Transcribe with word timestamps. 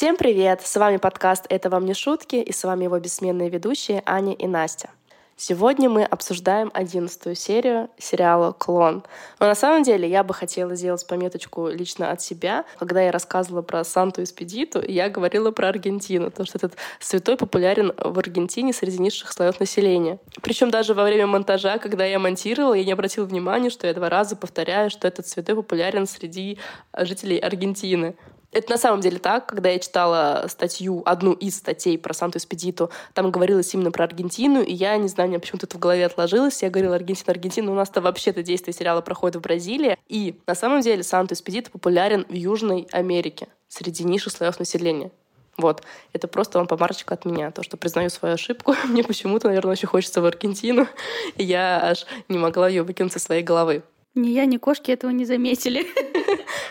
Всем 0.00 0.16
привет! 0.16 0.62
С 0.62 0.76
вами 0.76 0.96
подкаст 0.96 1.44
«Это 1.50 1.68
вам 1.68 1.84
не 1.84 1.92
шутки» 1.92 2.36
и 2.36 2.52
с 2.52 2.64
вами 2.64 2.84
его 2.84 2.98
бессменные 2.98 3.50
ведущие 3.50 4.02
Аня 4.06 4.32
и 4.32 4.46
Настя. 4.46 4.88
Сегодня 5.36 5.90
мы 5.90 6.04
обсуждаем 6.04 6.70
одиннадцатую 6.72 7.34
серию 7.34 7.90
сериала 7.98 8.52
«Клон». 8.52 9.04
Но 9.38 9.46
на 9.46 9.54
самом 9.54 9.82
деле 9.82 10.08
я 10.08 10.24
бы 10.24 10.32
хотела 10.32 10.74
сделать 10.74 11.06
пометочку 11.06 11.68
лично 11.68 12.12
от 12.12 12.22
себя. 12.22 12.64
Когда 12.78 13.02
я 13.02 13.12
рассказывала 13.12 13.60
про 13.60 13.84
Санту 13.84 14.22
Эспедиту, 14.22 14.82
я 14.82 15.10
говорила 15.10 15.50
про 15.50 15.68
Аргентину, 15.68 16.30
потому 16.30 16.46
что 16.46 16.56
этот 16.56 16.78
святой 16.98 17.36
популярен 17.36 17.92
в 17.98 18.18
Аргентине 18.18 18.72
среди 18.72 18.98
низших 19.00 19.30
слоев 19.30 19.60
населения. 19.60 20.18
Причем 20.40 20.70
даже 20.70 20.94
во 20.94 21.04
время 21.04 21.26
монтажа, 21.26 21.76
когда 21.76 22.06
я 22.06 22.18
монтировала, 22.18 22.72
я 22.72 22.84
не 22.84 22.92
обратила 22.92 23.26
внимания, 23.26 23.68
что 23.68 23.86
я 23.86 23.92
два 23.92 24.08
раза 24.08 24.34
повторяю, 24.34 24.88
что 24.88 25.06
этот 25.06 25.26
святой 25.26 25.56
популярен 25.56 26.06
среди 26.06 26.58
жителей 26.96 27.36
Аргентины. 27.36 28.16
Это 28.52 28.70
на 28.70 28.78
самом 28.78 29.00
деле 29.00 29.18
так. 29.18 29.46
Когда 29.46 29.68
я 29.68 29.78
читала 29.78 30.46
статью, 30.48 31.02
одну 31.06 31.32
из 31.32 31.56
статей 31.56 31.96
про 31.98 32.12
Санту 32.12 32.38
Эспедиту, 32.38 32.90
там 33.14 33.30
говорилось 33.30 33.72
именно 33.74 33.92
про 33.92 34.04
Аргентину, 34.04 34.62
и 34.62 34.72
я, 34.72 34.96
не 34.96 35.08
знаю, 35.08 35.28
мне 35.28 35.38
почему-то 35.38 35.66
это 35.66 35.76
в 35.76 35.80
голове 35.80 36.06
отложилось. 36.06 36.62
Я 36.62 36.70
говорила 36.70 36.96
Аргентина, 36.96 37.30
Аргентина. 37.32 37.70
У 37.70 37.74
нас-то 37.74 38.00
вообще-то 38.00 38.42
действие 38.42 38.74
сериала 38.74 39.00
проходит 39.00 39.36
в 39.36 39.40
Бразилии. 39.40 39.96
И 40.08 40.40
на 40.46 40.54
самом 40.54 40.80
деле 40.80 41.02
Санту 41.02 41.34
Эспедиту 41.34 41.70
популярен 41.70 42.26
в 42.28 42.34
Южной 42.34 42.88
Америке 42.92 43.48
среди 43.68 44.04
низших 44.04 44.32
слоев 44.32 44.58
населения. 44.58 45.12
Вот. 45.56 45.82
Это 46.12 46.26
просто 46.26 46.58
вам 46.58 46.66
помарочка 46.66 47.14
от 47.14 47.24
меня. 47.24 47.50
То, 47.50 47.62
что 47.62 47.76
признаю 47.76 48.10
свою 48.10 48.34
ошибку. 48.34 48.74
Мне 48.84 49.04
почему-то, 49.04 49.48
наверное, 49.48 49.72
очень 49.72 49.88
хочется 49.88 50.20
в 50.20 50.24
Аргентину. 50.24 50.88
Я 51.36 51.80
аж 51.82 52.06
не 52.28 52.38
могла 52.38 52.68
ее 52.68 52.82
выкинуть 52.82 53.12
со 53.12 53.18
своей 53.18 53.42
головы. 53.42 53.82
Ни 54.14 54.28
я, 54.30 54.44
ни 54.44 54.56
кошки 54.56 54.90
этого 54.90 55.10
не 55.10 55.24
заметили. 55.24 55.86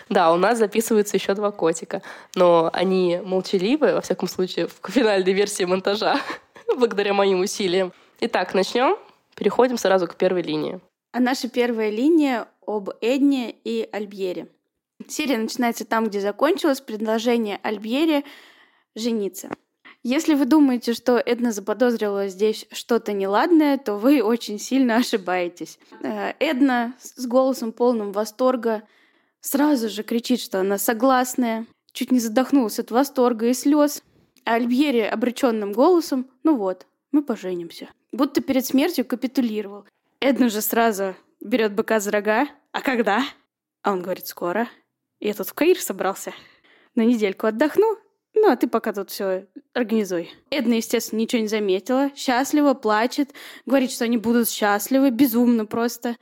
Да, 0.10 0.34
у 0.34 0.38
нас 0.38 0.58
записываются 0.58 1.18
еще 1.18 1.36
два 1.36 1.52
котика, 1.52 2.02
но 2.34 2.72
они 2.74 3.22
молчаливы, 3.24 3.94
во 3.94 4.02
всяком 4.02 4.28
случае, 4.28 4.68
в 4.68 4.92
финальной 4.92 5.34
версии 5.34 5.66
монтажа, 5.66 6.20
благодаря 6.78 7.14
моим 7.14 7.42
усилиям. 7.42 7.94
Итак, 8.20 8.56
начнем. 8.56 8.98
Переходим 9.36 9.78
сразу 9.78 10.08
к 10.08 10.16
первой 10.16 10.42
линии. 10.42 10.80
А 11.12 11.20
наша 11.20 11.48
первая 11.48 11.92
линия 11.92 12.48
об 12.66 12.90
Эдне 13.02 13.56
и 13.64 13.88
Альбьере. 13.92 14.48
Серия 15.08 15.38
начинается 15.38 15.86
там, 15.86 16.08
где 16.08 16.20
закончилась, 16.20 16.82
предложение 16.82 17.60
Альбьере 17.64 18.24
жениться. 18.96 19.50
Если 20.04 20.34
вы 20.34 20.46
думаете, 20.46 20.94
что 20.94 21.18
Эдна 21.18 21.52
заподозрила 21.52 22.30
здесь 22.30 22.66
что-то 22.72 23.12
неладное, 23.12 23.78
то 23.78 23.96
вы 23.96 24.22
очень 24.22 24.58
сильно 24.58 24.96
ошибаетесь. 24.98 25.78
Э, 26.02 26.34
Эдна 26.40 26.96
с 27.00 27.26
голосом 27.28 27.74
полным 27.74 28.14
восторга 28.14 28.84
сразу 29.42 29.90
же 29.90 30.04
кричит, 30.04 30.40
что 30.40 30.62
она 30.62 30.78
согласная, 30.78 31.66
чуть 31.92 32.12
не 32.12 32.20
задохнулась 32.20 32.80
от 32.80 32.92
восторга 32.92 33.48
и 33.48 33.54
слез. 33.54 34.02
А 34.46 34.56
Альбьери 34.56 35.02
обреченным 35.02 35.74
голосом 35.74 36.28
«Ну 36.44 36.56
вот, 36.56 36.88
мы 37.12 37.22
поженимся». 37.22 37.90
Будто 38.14 38.42
перед 38.42 38.66
смертью 38.66 39.06
капитулировал. 39.06 39.86
Эдна 40.22 40.50
же 40.50 40.62
сразу 40.62 41.16
берет 41.42 41.74
быка 41.74 42.00
за 42.00 42.12
рога. 42.12 42.48
«А 42.72 42.82
когда?» 42.82 43.24
А 43.82 43.92
он 43.92 44.02
говорит 44.02 44.28
«Скоро». 44.28 44.70
Я 45.20 45.34
тут 45.34 45.50
в 45.50 45.54
Каир 45.54 45.80
собрался. 45.80 46.34
На 46.96 47.04
недельку 47.04 47.48
отдохну, 47.48 47.98
ну, 48.42 48.52
а 48.52 48.56
ты 48.56 48.68
пока 48.68 48.94
тут 48.94 49.10
все 49.10 49.48
организуй. 49.74 50.32
Эдна, 50.50 50.76
естественно, 50.76 51.20
ничего 51.20 51.42
не 51.42 51.48
заметила. 51.48 52.12
Счастлива, 52.16 52.74
плачет, 52.74 53.34
говорит, 53.66 53.92
что 53.92 54.06
они 54.06 54.18
будут 54.18 54.50
счастливы, 54.50 55.12
безумно 55.12 55.66
просто. 55.66 56.16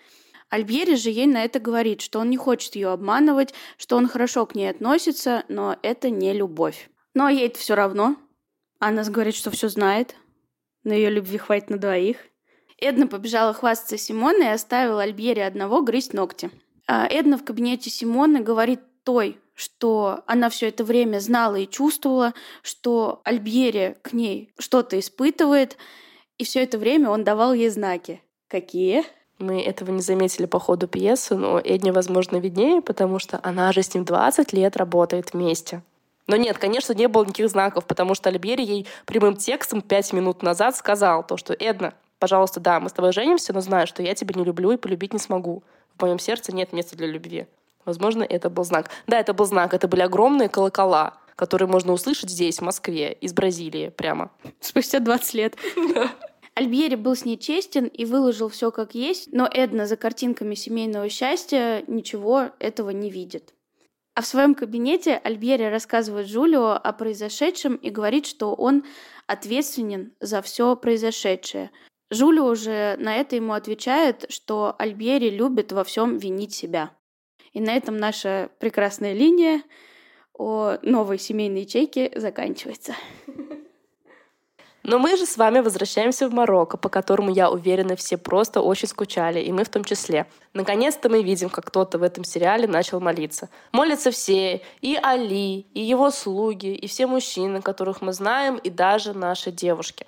Альбьери 0.50 0.96
же 0.96 1.10
ей 1.10 1.28
на 1.28 1.44
это 1.44 1.60
говорит, 1.60 2.02
что 2.02 2.20
он 2.20 2.30
не 2.30 2.38
хочет 2.38 2.76
ее 2.76 2.90
обманывать, 2.90 3.54
что 3.78 3.98
он 3.98 4.08
хорошо 4.08 4.46
к 4.46 4.56
ней 4.56 4.70
относится, 4.70 5.44
но 5.50 5.78
это 5.82 6.10
не 6.10 6.34
любовь. 6.34 6.90
Но 7.14 7.30
ей 7.30 7.48
это 7.48 7.60
все 7.60 7.76
равно. 7.76 8.16
Она 8.80 9.04
говорит, 9.04 9.36
что 9.36 9.52
все 9.52 9.70
знает, 9.70 10.16
но 10.84 10.94
ее 10.94 11.10
любви 11.10 11.38
хватит 11.38 11.70
на 11.70 11.78
двоих. 11.78 12.18
Эдна 12.80 13.08
побежала 13.08 13.54
хвастаться 13.54 13.98
Симоной 13.98 14.46
и 14.46 14.50
оставила 14.52 15.02
Альбьери 15.02 15.40
одного 15.40 15.82
грызть 15.82 16.14
ногти. 16.14 16.52
А 16.88 17.08
Эдна 17.08 17.38
в 17.38 17.44
кабинете 17.44 17.90
Симоны 17.90 18.40
говорит 18.40 18.80
той, 19.04 19.40
что 19.58 20.22
она 20.28 20.50
все 20.50 20.70
это 20.70 20.84
время 20.84 21.18
знала 21.18 21.56
и 21.56 21.68
чувствовала, 21.68 22.36
что 22.62 23.22
Альбьери 23.24 23.98
к 24.04 24.14
ней 24.14 24.54
что-то 24.60 25.00
испытывает, 25.00 25.78
и 26.38 26.44
все 26.44 26.64
это 26.64 26.78
время 26.78 27.10
он 27.10 27.24
давал 27.24 27.54
ей 27.54 27.70
знаки. 27.70 28.22
Какие? 28.48 29.04
Мы 29.40 29.64
этого 29.64 29.90
не 29.90 30.02
заметили 30.02 30.46
по 30.46 30.60
ходу 30.60 30.88
пьесы, 30.88 31.36
но 31.36 31.60
Эдне, 31.60 31.92
возможно, 31.92 32.38
виднее, 32.38 32.82
потому 32.84 33.18
что 33.18 33.40
она 33.42 33.72
же 33.72 33.82
с 33.82 33.94
ним 33.96 34.06
20 34.06 34.54
лет 34.54 34.78
работает 34.78 35.34
вместе. 35.34 35.82
Но 36.28 36.36
нет, 36.36 36.60
конечно, 36.60 36.94
не 36.94 37.08
было 37.08 37.24
никаких 37.24 37.50
знаков, 37.50 37.86
потому 37.86 38.14
что 38.14 38.30
Альбери 38.30 38.64
ей 38.64 38.88
прямым 39.06 39.36
текстом 39.38 39.82
пять 39.82 40.14
минут 40.14 40.44
назад 40.44 40.76
сказал 40.76 41.26
то, 41.26 41.36
что 41.36 41.54
«Эдна, 41.54 41.96
пожалуйста, 42.20 42.60
да, 42.60 42.80
мы 42.80 42.90
с 42.90 42.94
тобой 42.94 43.12
женимся, 43.12 43.54
но 43.54 43.62
знаю, 43.62 43.88
что 43.88 44.04
я 44.04 44.14
тебя 44.14 44.36
не 44.38 44.46
люблю 44.46 44.72
и 44.72 44.78
полюбить 44.78 45.14
не 45.14 45.20
смогу. 45.20 45.64
В 45.96 46.02
моем 46.04 46.20
сердце 46.20 46.54
нет 46.54 46.74
места 46.74 46.96
для 46.96 47.08
любви». 47.08 47.48
Возможно, 47.88 48.24
это 48.24 48.50
был 48.50 48.66
знак. 48.66 48.92
Да, 49.08 49.20
это 49.20 49.34
был 49.34 49.46
знак. 49.46 49.74
Это 49.74 49.88
были 49.88 50.02
огромные 50.02 50.50
колокола, 50.50 51.18
которые 51.36 51.70
можно 51.70 51.94
услышать 51.94 52.30
здесь, 52.30 52.60
в 52.60 52.62
Москве, 52.62 53.14
из 53.14 53.34
Бразилии 53.34 53.90
прямо. 53.90 54.30
Спустя 54.60 55.00
20 55.00 55.34
лет. 55.34 55.56
Альбьери 56.54 56.96
был 56.96 57.16
с 57.16 57.24
ней 57.24 57.38
честен 57.38 57.86
и 57.86 58.04
выложил 58.04 58.50
все 58.50 58.72
как 58.72 58.94
есть, 58.94 59.32
но 59.32 59.48
Эдна 59.52 59.86
за 59.86 59.96
картинками 59.96 60.56
семейного 60.56 61.08
счастья 61.08 61.84
ничего 61.88 62.50
этого 62.60 62.90
не 62.90 63.10
видит. 63.10 63.54
А 64.16 64.22
в 64.22 64.26
своем 64.26 64.56
кабинете 64.56 65.22
Альбьери 65.24 65.66
рассказывает 65.66 66.28
Жулио 66.28 66.72
о 66.72 66.92
произошедшем 66.94 67.76
и 67.76 67.92
говорит, 67.92 68.26
что 68.26 68.56
он 68.56 68.84
ответственен 69.28 70.14
за 70.20 70.42
все 70.42 70.76
произошедшее. 70.76 71.70
Жулио 72.10 72.48
уже 72.48 72.98
на 72.98 73.16
это 73.16 73.36
ему 73.36 73.54
отвечает, 73.54 74.26
что 74.30 74.76
Альбьери 74.80 75.30
любит 75.30 75.72
во 75.72 75.84
всем 75.84 76.18
винить 76.18 76.54
себя. 76.54 76.97
И 77.54 77.62
на 77.62 77.76
этом 77.76 77.98
наша 77.98 78.50
прекрасная 78.60 79.14
линия 79.14 79.64
о 80.34 80.78
новой 80.82 81.18
семейной 81.18 81.62
ячейке 81.62 82.12
заканчивается. 82.16 82.96
Но 84.88 85.00
мы 85.00 85.18
же 85.18 85.26
с 85.26 85.36
вами 85.36 85.60
возвращаемся 85.60 86.30
в 86.30 86.34
Марокко, 86.34 86.78
по 86.78 86.88
которому, 86.88 87.30
я 87.30 87.52
уверена, 87.52 87.98
все 87.98 88.18
просто 88.18 88.62
очень 88.62 88.88
скучали, 88.88 89.42
и 89.42 89.52
мы 89.52 89.66
в 89.66 89.70
том 89.70 89.84
числе. 89.84 90.28
Наконец-то 90.54 91.10
мы 91.10 91.24
видим, 91.24 91.50
как 91.50 91.66
кто-то 91.66 91.98
в 91.98 92.04
этом 92.04 92.24
сериале 92.24 92.70
начал 92.70 93.02
молиться. 93.02 93.50
Молятся 93.74 94.12
все, 94.12 94.62
и 94.80 94.98
Али, 95.04 95.66
и 95.74 95.82
его 95.82 96.10
слуги, 96.10 96.74
и 96.74 96.88
все 96.88 97.06
мужчины, 97.06 97.62
которых 97.62 98.02
мы 98.02 98.14
знаем, 98.14 98.56
и 98.56 98.70
даже 98.70 99.12
наши 99.12 99.52
девушки. 99.52 100.08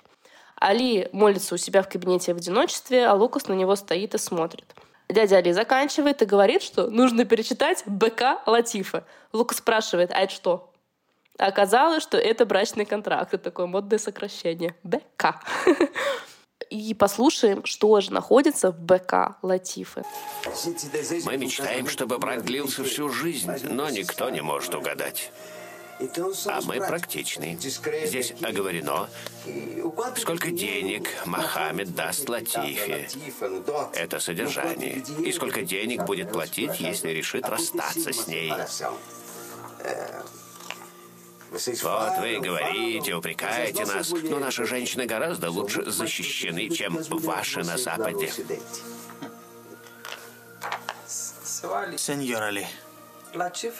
Али 0.56 1.10
молится 1.12 1.56
у 1.56 1.58
себя 1.58 1.82
в 1.82 1.88
кабинете 1.90 2.32
в 2.32 2.38
одиночестве, 2.38 3.06
а 3.06 3.12
Лукас 3.12 3.48
на 3.48 3.52
него 3.52 3.76
стоит 3.76 4.14
и 4.14 4.18
смотрит. 4.18 4.74
Дядя 5.12 5.38
Али 5.38 5.52
заканчивает 5.52 6.22
и 6.22 6.24
говорит, 6.24 6.62
что 6.62 6.88
нужно 6.88 7.24
перечитать 7.24 7.82
БК 7.86 8.40
Латифа. 8.46 9.04
Лука 9.32 9.54
спрашивает, 9.54 10.10
а 10.12 10.20
это 10.20 10.32
что? 10.32 10.72
Оказалось, 11.38 12.02
что 12.02 12.18
это 12.18 12.44
брачный 12.44 12.84
контракт. 12.84 13.34
Это 13.34 13.44
такое 13.44 13.66
модное 13.66 13.98
сокращение. 13.98 14.74
БК. 14.82 15.40
И 16.70 16.94
послушаем, 16.94 17.64
что 17.64 18.00
же 18.00 18.12
находится 18.12 18.70
в 18.70 18.78
БК 18.78 19.36
Латифы. 19.42 20.04
Мы 21.24 21.36
мечтаем, 21.36 21.88
чтобы 21.88 22.18
брак 22.18 22.44
длился 22.44 22.84
всю 22.84 23.08
жизнь, 23.08 23.50
но 23.64 23.88
никто 23.90 24.30
не 24.30 24.42
может 24.42 24.74
угадать. 24.74 25.32
А 26.46 26.60
мы 26.62 26.78
практичны. 26.78 27.58
Здесь 27.60 28.32
оговорено, 28.42 29.08
сколько 30.16 30.50
денег 30.50 31.08
Мохаммед 31.26 31.94
даст 31.94 32.28
Латифе. 32.28 33.08
Это 33.94 34.18
содержание. 34.20 35.04
И 35.24 35.32
сколько 35.32 35.62
денег 35.62 36.04
будет 36.04 36.32
платить, 36.32 36.80
если 36.80 37.10
решит 37.10 37.48
расстаться 37.48 38.12
с 38.12 38.26
ней. 38.26 38.52
Вот 41.82 42.18
вы 42.20 42.38
говорите, 42.38 43.14
упрекаете 43.14 43.84
нас, 43.84 44.10
но 44.10 44.38
наши 44.38 44.64
женщины 44.64 45.06
гораздо 45.06 45.50
лучше 45.50 45.90
защищены, 45.90 46.70
чем 46.70 46.96
ваши 47.10 47.60
на 47.64 47.76
Западе. 47.76 48.32
Сеньор 51.96 52.42
Али, 52.42 52.66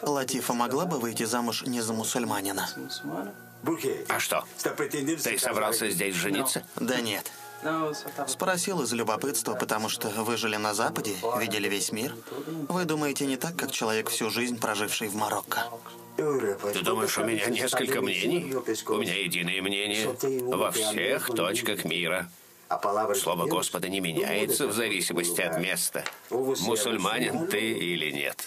Латифа 0.02 0.52
могла 0.52 0.86
бы 0.86 0.98
выйти 0.98 1.24
замуж 1.24 1.62
не 1.66 1.80
за 1.80 1.92
мусульманина? 1.92 2.68
А 4.08 4.18
что? 4.18 4.44
Ты 5.22 5.38
собрался 5.38 5.90
здесь 5.90 6.14
жениться? 6.14 6.64
Да 6.76 7.00
нет. 7.00 7.30
Спросил 8.26 8.80
из 8.82 8.92
любопытства, 8.92 9.54
потому 9.54 9.88
что 9.88 10.08
вы 10.08 10.36
жили 10.36 10.56
на 10.56 10.72
Западе, 10.72 11.14
видели 11.38 11.68
весь 11.68 11.92
мир. 11.92 12.14
Вы 12.68 12.84
думаете 12.84 13.26
не 13.26 13.36
так, 13.36 13.54
как 13.56 13.70
человек 13.70 14.08
всю 14.08 14.30
жизнь, 14.30 14.58
проживший 14.58 15.08
в 15.08 15.14
Марокко. 15.14 15.64
Ты 16.16 16.82
думаешь, 16.82 17.18
у 17.18 17.24
меня 17.24 17.46
несколько 17.46 18.00
мнений? 18.00 18.54
У 18.86 18.96
меня 18.96 19.22
единое 19.22 19.60
мнение 19.60 20.08
во 20.54 20.70
всех 20.70 21.26
точках 21.26 21.84
мира. 21.84 22.28
Слово 23.16 23.46
Господа 23.46 23.88
не 23.88 24.00
меняется 24.00 24.66
в 24.66 24.72
зависимости 24.72 25.40
от 25.40 25.58
места. 25.58 26.04
Мусульманин 26.30 27.46
ты 27.46 27.60
или 27.60 28.10
нет. 28.10 28.38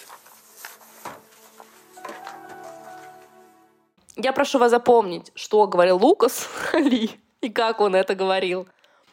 Я 4.15 4.31
прошу 4.31 4.59
вас 4.59 4.71
запомнить, 4.71 5.31
что 5.33 5.65
говорил 5.67 5.97
Лукас 5.97 6.47
Ли 6.73 7.11
и 7.41 7.49
как 7.49 7.81
он 7.81 7.95
это 7.95 8.15
говорил. 8.15 8.67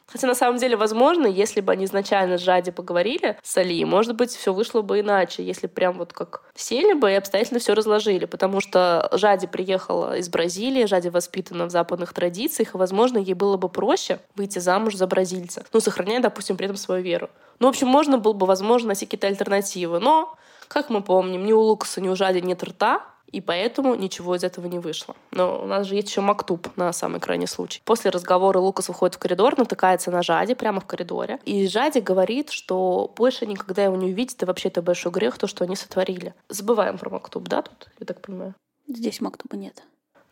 Хотя 0.06 0.26
на 0.26 0.35
самом 0.35 0.58
деле, 0.58 0.76
возможно, 0.76 1.26
если 1.26 1.61
бы 1.61 1.73
они 1.73 1.85
изначально 1.85 2.37
с 2.37 2.41
Жади 2.41 2.73
поговорили 2.73 3.38
с 3.43 3.56
Али, 3.56 3.85
может 3.85 4.17
быть, 4.17 4.31
все 4.35 4.52
вышло 4.52 4.82
бы 4.82 5.00
иначе, 5.00 5.44
если 5.44 5.69
прям 5.69 5.99
вот 5.99 6.12
как 6.12 6.43
сели 6.55 6.94
бы 6.94 7.12
и 7.12 7.14
обстоятельно 7.14 7.61
все 7.61 7.75
разложили, 7.75 8.25
потому 8.25 8.61
что 8.61 9.08
Жади 9.12 9.47
приехала 9.47 10.17
из 10.17 10.29
Бразилии, 10.29 10.87
Жади 10.87 11.08
воспитана 11.08 11.67
в 11.67 11.70
западных 11.70 12.12
традициях, 12.12 12.75
и, 12.75 12.79
возможно, 12.79 13.19
ей 13.19 13.35
было 13.35 13.56
бы 13.56 13.69
проще 13.69 14.19
выйти 14.35 14.58
замуж 14.58 14.97
за 14.97 15.06
бразильца, 15.06 15.64
ну, 15.73 15.81
сохраняя, 15.81 16.20
допустим, 16.20 16.56
при 16.56 16.64
этом 16.64 16.76
свою 16.76 17.02
веру. 17.05 17.31
Ну, 17.61 17.69
в 17.69 17.70
общем, 17.70 17.87
можно 17.87 18.19
было 18.19 18.32
бы, 18.32 18.47
возможно, 18.47 18.88
найти 18.88 19.06
какие-то 19.06 19.29
альтернативы, 19.29 20.00
но, 20.00 20.37
как 20.67 20.91
мы 20.91 21.02
помним, 21.02 21.44
ни 21.44 21.52
у 21.52 21.61
Лукаса, 21.61 22.00
ни 22.00 22.08
у 22.08 22.17
Жади 22.17 22.41
нет 22.41 22.64
рта, 22.64 23.05
и 23.32 23.41
поэтому 23.41 23.94
ничего 23.94 24.35
из 24.37 24.44
этого 24.44 24.67
не 24.67 24.79
вышло. 24.79 25.15
Но 25.31 25.62
у 25.62 25.67
нас 25.67 25.87
же 25.87 25.94
есть 25.94 26.09
еще 26.09 26.21
Мактуб 26.21 26.69
на 26.77 26.93
самый 26.93 27.21
крайний 27.21 27.47
случай. 27.47 27.81
После 27.85 28.11
разговора 28.11 28.59
Лукас 28.59 28.88
выходит 28.88 29.17
в 29.17 29.19
коридор, 29.19 29.59
натыкается 29.59 30.11
на 30.11 30.23
Жади 30.23 30.55
прямо 30.55 30.81
в 30.81 30.87
коридоре. 30.87 31.38
И 31.44 31.67
Жади 31.69 32.00
говорит, 32.00 32.50
что 32.50 33.12
больше 33.17 33.47
никогда 33.47 33.85
его 33.85 33.97
не 33.97 34.12
увидит, 34.12 34.43
и 34.43 34.47
вообще 34.47 34.69
это 34.69 34.82
большой 34.82 35.12
грех, 35.12 35.38
то, 35.38 35.47
что 35.47 35.65
они 35.65 35.77
сотворили. 35.77 36.35
Забываем 36.49 36.99
про 36.99 37.11
Мактуб, 37.11 37.49
да, 37.49 37.62
тут, 37.62 37.88
я 37.99 38.06
так 38.06 38.21
понимаю? 38.21 38.55
Здесь 38.88 39.21
Мактуба 39.21 39.56
нет. 39.56 39.83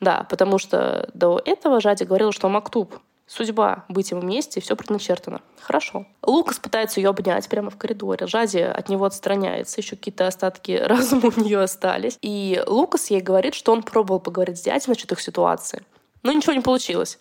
Да, 0.00 0.26
потому 0.30 0.58
что 0.58 1.10
до 1.14 1.40
этого 1.44 1.80
Жади 1.80 2.04
говорил, 2.04 2.32
что 2.32 2.48
Мактуб 2.48 2.98
судьба 3.28 3.84
быть 3.88 4.10
им 4.10 4.20
вместе, 4.20 4.60
все 4.60 4.74
предначертано. 4.74 5.40
Хорошо. 5.60 6.06
Лукас 6.22 6.58
пытается 6.58 6.98
ее 6.98 7.10
обнять 7.10 7.48
прямо 7.48 7.70
в 7.70 7.76
коридоре. 7.76 8.26
Жади 8.26 8.58
от 8.58 8.88
него 8.88 9.04
отстраняется, 9.04 9.80
еще 9.80 9.94
какие-то 9.94 10.26
остатки 10.26 10.72
разума 10.84 11.30
у 11.36 11.40
нее 11.40 11.60
остались. 11.60 12.18
И 12.22 12.60
Лукас 12.66 13.10
ей 13.10 13.20
говорит, 13.20 13.54
что 13.54 13.72
он 13.72 13.82
пробовал 13.82 14.18
поговорить 14.18 14.58
с 14.58 14.62
дядей 14.62 14.86
насчет 14.88 15.12
их 15.12 15.20
ситуации. 15.20 15.84
Но 16.22 16.32
ничего 16.32 16.54
не 16.54 16.60
получилось. 16.60 17.18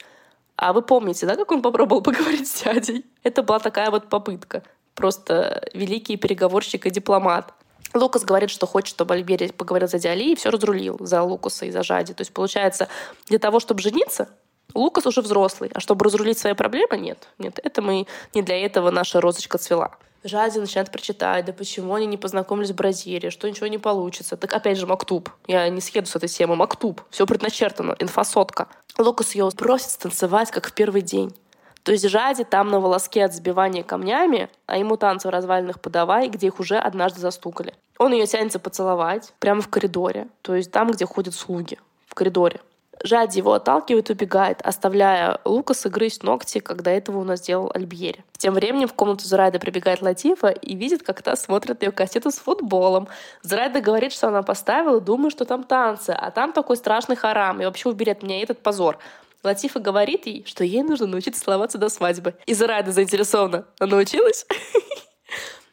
А 0.56 0.74
вы 0.74 0.82
помните, 0.82 1.28
да, 1.28 1.36
как 1.36 1.52
он 1.52 1.62
попробовал 1.62 2.02
поговорить 2.04 2.48
с 2.48 2.64
дядей? 2.64 3.06
Это 3.24 3.44
была 3.44 3.60
такая 3.60 3.92
вот 3.92 4.10
попытка. 4.10 4.64
Просто 4.96 5.70
великий 5.74 6.18
переговорщик 6.18 6.88
и 6.88 6.90
дипломат. 6.90 7.54
Лукас 7.94 8.24
говорит, 8.24 8.50
что 8.50 8.66
хочет, 8.66 8.90
чтобы 8.90 9.14
Альбери 9.14 9.52
поговорил 9.52 9.88
за 9.88 10.00
Диали 10.00 10.32
и 10.32 10.36
все 10.36 10.50
разрулил 10.50 10.98
за 11.00 11.22
Лукаса 11.22 11.66
и 11.66 11.72
за 11.72 11.84
Жади. 11.84 12.14
То 12.14 12.22
есть, 12.22 12.34
получается, 12.34 12.88
для 13.28 13.40
того, 13.40 13.60
чтобы 13.60 13.82
жениться, 13.82 14.30
Лукас 14.78 15.08
уже 15.08 15.22
взрослый, 15.22 15.72
а 15.74 15.80
чтобы 15.80 16.06
разрулить 16.06 16.38
свои 16.38 16.54
проблемы, 16.54 16.98
нет. 16.98 17.28
Нет, 17.40 17.60
это 17.64 17.82
мы, 17.82 18.06
не 18.34 18.44
для 18.44 18.64
этого 18.64 18.92
наша 18.92 19.20
розочка 19.20 19.58
цвела. 19.58 19.92
Жади 20.24 20.60
начинает 20.60 20.92
прочитать, 20.92 21.46
да 21.46 21.54
почему 21.54 21.96
они 21.96 22.06
не 22.06 22.18
познакомились 22.18 22.72
в 22.72 22.76
Бразилии, 22.76 23.30
что 23.30 23.50
ничего 23.50 23.68
не 23.68 23.78
получится. 23.78 24.38
Так 24.38 24.54
опять 24.54 24.78
же 24.78 24.86
Мактуб. 24.86 25.30
Я 25.48 25.68
не 25.70 25.82
съеду 25.82 26.08
с 26.08 26.16
этой 26.16 26.30
темы. 26.30 26.56
Мактуб. 26.56 27.02
Все 27.10 27.26
предначертано. 27.26 27.96
Инфосотка. 28.00 28.68
Лукас 28.98 29.36
ее 29.36 29.50
просит 29.56 29.90
станцевать, 29.90 30.52
как 30.52 30.68
в 30.68 30.74
первый 30.74 31.02
день. 31.02 31.36
То 31.84 31.92
есть 31.92 32.08
Жади 32.08 32.44
там 32.44 32.70
на 32.70 32.80
волоске 32.80 33.24
от 33.24 33.34
сбивания 33.34 33.84
камнями, 33.84 34.50
а 34.66 34.78
ему 34.78 34.98
танцы 34.98 35.28
в 35.28 35.32
развалинах 35.32 35.80
подавай, 35.80 36.28
где 36.28 36.48
их 36.48 36.60
уже 36.60 36.78
однажды 36.78 37.20
застукали. 37.22 37.74
Он 37.98 38.12
ее 38.12 38.28
тянется 38.28 38.60
поцеловать 38.60 39.34
прямо 39.40 39.62
в 39.62 39.70
коридоре, 39.70 40.28
то 40.42 40.54
есть 40.54 40.72
там, 40.72 40.92
где 40.92 41.06
ходят 41.06 41.34
слуги, 41.34 41.80
в 42.06 42.14
коридоре. 42.14 42.60
Жади 43.04 43.38
его 43.38 43.54
отталкивает 43.54 44.10
и 44.10 44.14
убегает, 44.14 44.62
оставляя 44.62 45.40
Лукаса 45.46 45.90
грызть 45.90 46.24
ногти, 46.24 46.60
когда 46.60 46.92
этого 46.92 47.20
у 47.20 47.24
нас 47.24 47.42
делал 47.42 47.72
Альбьери. 47.74 48.24
Тем 48.38 48.54
временем 48.54 48.88
в 48.88 48.94
комнату 48.94 49.26
Зурайда 49.26 49.60
прибегает 49.60 50.02
Латифа 50.02 50.48
и 50.48 50.76
видит, 50.76 51.04
как 51.04 51.22
та 51.22 51.36
смотрит 51.36 51.84
ее 51.84 51.92
кассету 51.92 52.32
с 52.32 52.36
футболом. 52.36 53.08
Зурайда 53.42 53.82
говорит, 53.82 54.14
что 54.14 54.28
она 54.28 54.44
поставила, 54.44 55.00
думает, 55.00 55.32
что 55.32 55.46
там 55.46 55.64
танцы, 55.64 56.12
а 56.12 56.32
там 56.32 56.54
такой 56.54 56.78
страшный 56.78 57.16
харам, 57.16 57.62
и 57.62 57.66
вообще 57.66 57.90
убери 57.90 58.12
от 58.12 58.24
меня 58.24 58.42
этот 58.42 58.60
позор. 58.60 59.00
Латифа 59.44 59.80
говорит 59.80 60.26
ей, 60.26 60.44
что 60.46 60.64
ей 60.64 60.84
нужно 60.84 61.08
научиться 61.08 61.44
целоваться 61.44 61.78
до 61.78 61.90
свадьбы. 61.90 62.36
И 62.46 62.54
Зурайда 62.54 62.92
заинтересована. 62.92 63.66
Она 63.80 63.96
научилась? 63.98 64.46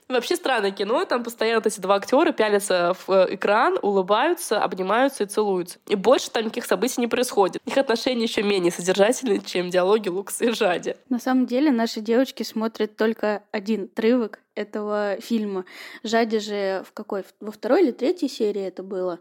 Вообще 0.09 0.37
странное 0.37 0.71
кино, 0.71 1.05
там 1.07 1.25
постоянно 1.25 1.63
эти 1.65 1.81
два 1.81 1.95
актера 1.97 2.33
пялятся 2.33 2.95
в 2.95 3.11
э, 3.11 3.35
экран, 3.35 3.79
улыбаются, 3.81 4.63
обнимаются 4.63 5.25
и 5.25 5.27
целуются. 5.27 5.79
И 5.89 5.95
больше 5.95 6.31
там 6.31 6.45
никаких 6.45 6.67
событий 6.67 7.01
не 7.01 7.07
происходит. 7.07 7.63
Их 7.65 7.79
отношения 7.79 8.25
еще 8.25 8.43
менее 8.43 8.71
содержательные, 8.71 9.41
чем 9.41 9.71
диалоги 9.71 10.09
Лукса 10.09 10.45
и 10.45 10.51
Жади. 10.51 10.97
На 11.09 11.19
самом 11.19 11.47
деле 11.47 11.71
наши 11.71 12.01
девочки 12.01 12.43
смотрят 12.43 12.97
только 12.97 13.43
один 13.51 13.85
отрывок 13.85 14.41
этого 14.55 15.17
фильма. 15.21 15.65
Жади 16.03 16.39
же 16.39 16.85
в 16.87 16.93
какой? 16.93 17.25
Во 17.41 17.51
второй 17.51 17.83
или 17.83 17.91
третьей 17.91 18.29
серии 18.29 18.63
это 18.63 18.83
было? 18.83 19.21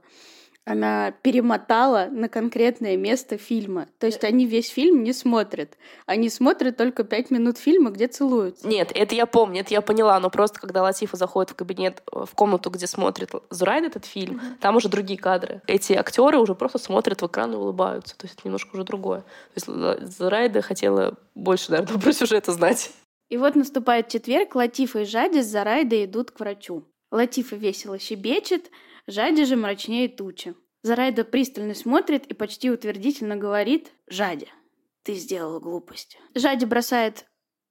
Она 0.65 1.11
перемотала 1.11 2.07
на 2.09 2.29
конкретное 2.29 2.95
место 2.95 3.37
фильма. 3.37 3.87
То 3.99 4.05
есть 4.05 4.23
они 4.23 4.45
весь 4.45 4.69
фильм 4.69 5.03
не 5.03 5.11
смотрят. 5.11 5.77
Они 6.05 6.29
смотрят 6.29 6.77
только 6.77 7.03
пять 7.03 7.31
минут 7.31 7.57
фильма, 7.57 7.91
где 7.91 8.07
целуются. 8.07 8.67
Нет, 8.67 8.91
это 8.95 9.13
я 9.13 9.25
помню, 9.25 9.61
это 9.61 9.73
я 9.73 9.81
поняла, 9.81 10.19
но 10.19 10.29
просто 10.29 10.59
когда 10.59 10.81
Латифа 10.81 11.17
заходит 11.17 11.51
в 11.51 11.55
кабинет, 11.55 12.01
в 12.11 12.29
комнату, 12.33 12.69
где 12.69 12.87
смотрит 12.87 13.31
Зурайд 13.49 13.85
этот 13.85 14.05
фильм, 14.05 14.37
mm-hmm. 14.37 14.59
там 14.61 14.77
уже 14.77 14.87
другие 14.87 15.19
кадры. 15.19 15.61
Эти 15.67 15.93
актеры 15.93 16.39
уже 16.39 16.55
просто 16.55 16.79
смотрят 16.79 17.21
в 17.21 17.27
экран 17.27 17.53
и 17.53 17.57
улыбаются. 17.57 18.17
То 18.17 18.25
есть 18.25 18.39
это 18.39 18.47
немножко 18.47 18.75
уже 18.75 18.85
другое. 18.85 19.21
То 19.53 19.55
есть 19.55 20.17
Зурайда 20.17 20.61
хотела 20.61 21.17
больше, 21.35 21.71
наверное, 21.71 21.99
про 22.01 22.13
сюжета 22.13 22.53
знать. 22.53 22.91
И 23.29 23.37
вот 23.37 23.55
наступает 23.55 24.09
четверг, 24.09 24.55
Латифа 24.55 24.99
и 24.99 25.05
Жади 25.05 25.41
с 25.41 25.47
Зарайдой 25.47 26.05
идут 26.05 26.31
к 26.31 26.39
врачу. 26.39 26.83
Латифа 27.11 27.55
весело 27.55 27.99
щебечет, 27.99 28.69
Жади 29.07 29.43
же 29.43 29.55
мрачнее 29.55 30.07
тучи. 30.07 30.55
Зарайда 30.81 31.23
пристально 31.23 31.75
смотрит 31.75 32.25
и 32.27 32.33
почти 32.33 32.69
утвердительно 32.69 33.35
говорит 33.35 33.91
«Жади, 34.07 34.47
ты 35.03 35.13
сделала 35.13 35.59
глупость». 35.59 36.17
Жади 36.35 36.65
бросает 36.65 37.25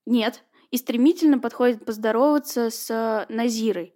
«нет» 0.06 0.44
и 0.70 0.78
стремительно 0.78 1.38
подходит 1.38 1.84
поздороваться 1.84 2.70
с 2.70 3.26
Назирой. 3.28 3.94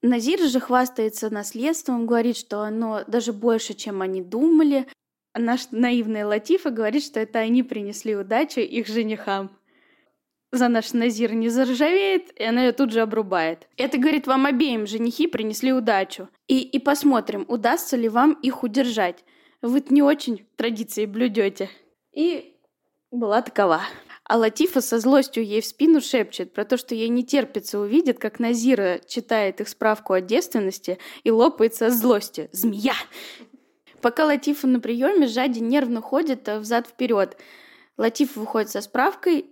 Назир 0.00 0.40
же 0.40 0.60
хвастается 0.60 1.28
наследством, 1.28 2.06
говорит, 2.06 2.36
что 2.36 2.62
оно 2.62 3.04
даже 3.06 3.32
больше, 3.32 3.74
чем 3.74 4.00
они 4.00 4.22
думали. 4.22 4.86
Наш 5.34 5.70
наивная 5.70 6.26
Латифа 6.26 6.70
говорит, 6.70 7.04
что 7.04 7.20
это 7.20 7.40
они 7.40 7.62
принесли 7.62 8.16
удачу 8.16 8.60
их 8.60 8.86
женихам 8.86 9.57
за 10.50 10.68
наш 10.68 10.92
Назир 10.92 11.34
не 11.34 11.48
заржавеет, 11.48 12.30
и 12.38 12.44
она 12.44 12.64
ее 12.64 12.72
тут 12.72 12.92
же 12.92 13.00
обрубает. 13.00 13.68
Это, 13.76 13.98
говорит, 13.98 14.26
вам 14.26 14.46
обеим 14.46 14.86
женихи 14.86 15.26
принесли 15.26 15.72
удачу. 15.72 16.28
И, 16.46 16.60
и 16.60 16.78
посмотрим, 16.78 17.44
удастся 17.48 17.96
ли 17.96 18.08
вам 18.08 18.32
их 18.32 18.62
удержать. 18.62 19.24
вы 19.60 19.84
не 19.90 20.02
очень 20.02 20.46
традиции 20.56 21.06
блюдете. 21.06 21.68
И 22.12 22.56
была 23.10 23.42
такова. 23.42 23.82
А 24.24 24.36
Латифа 24.36 24.82
со 24.82 24.98
злостью 24.98 25.44
ей 25.44 25.62
в 25.62 25.66
спину 25.66 26.00
шепчет 26.00 26.52
про 26.52 26.64
то, 26.64 26.76
что 26.76 26.94
ей 26.94 27.08
не 27.08 27.24
терпится 27.24 27.78
увидеть, 27.78 28.18
как 28.18 28.38
Назира 28.38 29.00
читает 29.06 29.60
их 29.60 29.68
справку 29.68 30.12
о 30.12 30.20
девственности 30.20 30.98
и 31.24 31.30
лопается 31.30 31.86
от 31.86 31.94
злости. 31.94 32.50
Змея! 32.52 32.94
Пока 34.02 34.26
Латифа 34.26 34.66
на 34.66 34.80
приеме, 34.80 35.26
Жади 35.26 35.60
нервно 35.60 36.00
ходит 36.00 36.48
взад 36.48 36.86
вперед. 36.86 37.36
Латифа 37.96 38.38
выходит 38.38 38.70
со 38.70 38.80
справкой, 38.80 39.46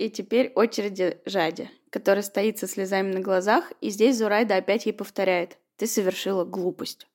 и 0.00 0.08
теперь 0.08 0.50
очереди 0.54 1.18
Жади, 1.26 1.70
которая 1.90 2.22
стоит 2.22 2.58
со 2.58 2.66
слезами 2.66 3.12
на 3.12 3.20
глазах, 3.20 3.70
и 3.82 3.90
здесь 3.90 4.16
Зурайда 4.16 4.56
опять 4.56 4.86
ей 4.86 4.92
повторяет 4.92 5.58
«Ты 5.76 5.86
совершила 5.86 6.46
глупость». 6.46 7.06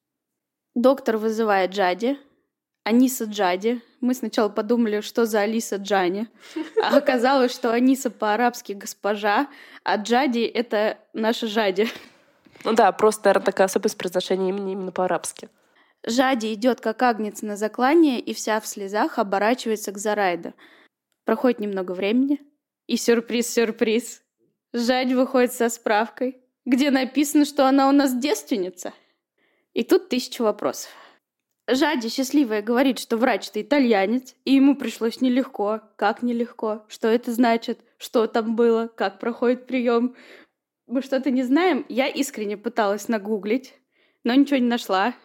Доктор 0.75 1.17
вызывает 1.17 1.71
Джади, 1.71 2.19
Аниса 2.83 3.25
Джади. 3.25 3.81
Мы 4.01 4.13
сначала 4.13 4.49
подумали, 4.49 5.01
что 5.01 5.25
за 5.25 5.39
Алиса 5.39 5.77
Джани. 5.77 6.27
А 6.83 6.95
оказалось, 6.95 7.51
что 7.51 7.71
Аниса 7.71 8.11
по-арабски 8.11 8.73
госпожа, 8.73 9.47
а 9.83 9.95
Джади— 9.95 10.41
это 10.53 10.99
наша 11.13 11.47
Жади. 11.47 11.87
Ну 12.63 12.73
да, 12.73 12.91
просто, 12.91 13.29
наверное, 13.29 13.45
такая 13.45 13.65
особенность 13.65 13.97
произношения 13.97 14.49
имени 14.49 14.73
именно 14.73 14.91
по-арабски. 14.91 15.49
Жади 16.05 16.53
идет 16.53 16.81
как 16.81 17.01
агнец 17.01 17.41
на 17.41 17.55
заклание 17.55 18.19
и 18.19 18.35
вся 18.35 18.59
в 18.59 18.67
слезах 18.67 19.17
оборачивается 19.17 19.91
к 19.91 19.97
Зарайда. 19.97 20.53
Проходит 21.25 21.59
немного 21.59 21.93
времени, 21.93 22.39
и 22.87 22.97
сюрприз-сюрприз. 22.97 24.21
Жадь 24.73 25.13
выходит 25.13 25.53
со 25.53 25.69
справкой, 25.69 26.37
где 26.65 26.91
написано, 26.91 27.45
что 27.45 27.67
она 27.67 27.87
у 27.89 27.91
нас 27.91 28.15
девственница. 28.15 28.93
И 29.73 29.83
тут 29.83 30.09
тысяча 30.09 30.41
вопросов. 30.41 30.91
Жади, 31.67 32.09
счастливая, 32.09 32.61
говорит, 32.61 32.99
что 32.99 33.17
врач-то 33.17 33.61
итальянец, 33.61 34.35
и 34.45 34.53
ему 34.53 34.75
пришлось 34.75 35.21
нелегко. 35.21 35.81
Как 35.95 36.21
нелегко? 36.21 36.85
Что 36.87 37.07
это 37.07 37.31
значит? 37.31 37.79
Что 37.97 38.27
там 38.27 38.55
было? 38.55 38.87
Как 38.87 39.19
проходит 39.19 39.65
прием? 39.65 40.15
Мы 40.85 41.01
что-то 41.01 41.31
не 41.31 41.41
знаем. 41.41 41.83
Я 41.89 42.07
искренне 42.07 42.55
пыталась 42.55 43.07
нагуглить, 43.07 43.73
но 44.23 44.35
ничего 44.35 44.57
не 44.57 44.67
нашла. 44.67 45.15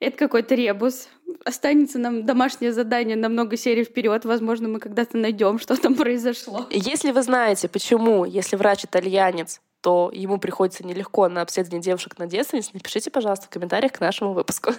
Это 0.00 0.16
какой-то 0.16 0.54
ребус. 0.54 1.08
Останется 1.44 1.98
нам 1.98 2.24
домашнее 2.24 2.72
задание 2.72 3.16
на 3.16 3.28
много 3.28 3.56
серий 3.56 3.84
вперед. 3.84 4.24
Возможно, 4.24 4.68
мы 4.68 4.80
когда-то 4.80 5.18
найдем, 5.18 5.58
что 5.58 5.76
там 5.76 5.94
произошло. 5.94 6.66
Если 6.70 7.10
вы 7.12 7.22
знаете, 7.22 7.68
почему, 7.68 8.24
если 8.24 8.56
врач 8.56 8.84
итальянец, 8.84 9.60
то 9.82 10.10
ему 10.12 10.38
приходится 10.38 10.84
нелегко 10.84 11.28
на 11.28 11.42
обследование 11.42 11.82
девушек 11.82 12.18
на 12.18 12.26
девственниц, 12.26 12.72
напишите, 12.72 13.10
пожалуйста, 13.10 13.46
в 13.46 13.50
комментариях 13.50 13.92
к 13.92 14.00
нашему 14.00 14.32
выпуску. 14.32 14.72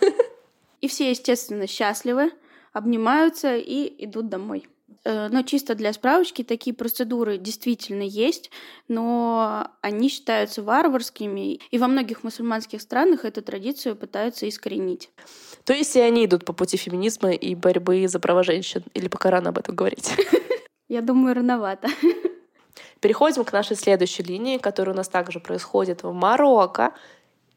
И 0.82 0.88
все, 0.88 1.12
естественно, 1.12 1.68
счастливы, 1.68 2.32
обнимаются 2.74 3.56
и 3.56 4.04
идут 4.04 4.30
домой. 4.30 4.68
Э, 5.04 5.30
но 5.30 5.42
чисто 5.44 5.76
для 5.76 5.94
справочки, 5.94 6.44
такие 6.44 6.76
процедуры 6.76 7.38
действительно 7.38 8.04
есть, 8.04 8.52
но 8.88 9.68
они 9.82 10.10
считаются 10.10 10.62
варварскими, 10.62 11.60
и 11.72 11.78
во 11.78 11.88
многих 11.88 12.24
мусульманских 12.24 12.82
странах 12.82 13.26
эту 13.26 13.42
традицию 13.42 13.96
пытаются 13.96 14.48
искоренить. 14.48 15.10
То 15.64 15.74
есть 15.74 15.96
и 15.96 16.00
они 16.00 16.26
идут 16.26 16.46
по 16.46 16.54
пути 16.54 16.78
феминизма 16.78 17.32
и 17.32 17.56
борьбы 17.56 18.08
за 18.08 18.20
права 18.20 18.44
женщин? 18.44 18.84
Или 18.94 19.08
пока 19.08 19.32
рано 19.32 19.50
об 19.50 19.58
этом 19.58 19.76
говорить? 19.76 20.12
Я 20.88 21.02
думаю, 21.02 21.36
рановато. 21.36 21.88
Переходим 23.00 23.44
к 23.44 23.54
нашей 23.54 23.76
следующей 23.76 24.24
линии, 24.24 24.58
которая 24.58 24.94
у 24.94 24.98
нас 24.98 25.08
также 25.08 25.40
происходит 25.40 26.04
в 26.04 26.12
Марокко, 26.14 26.94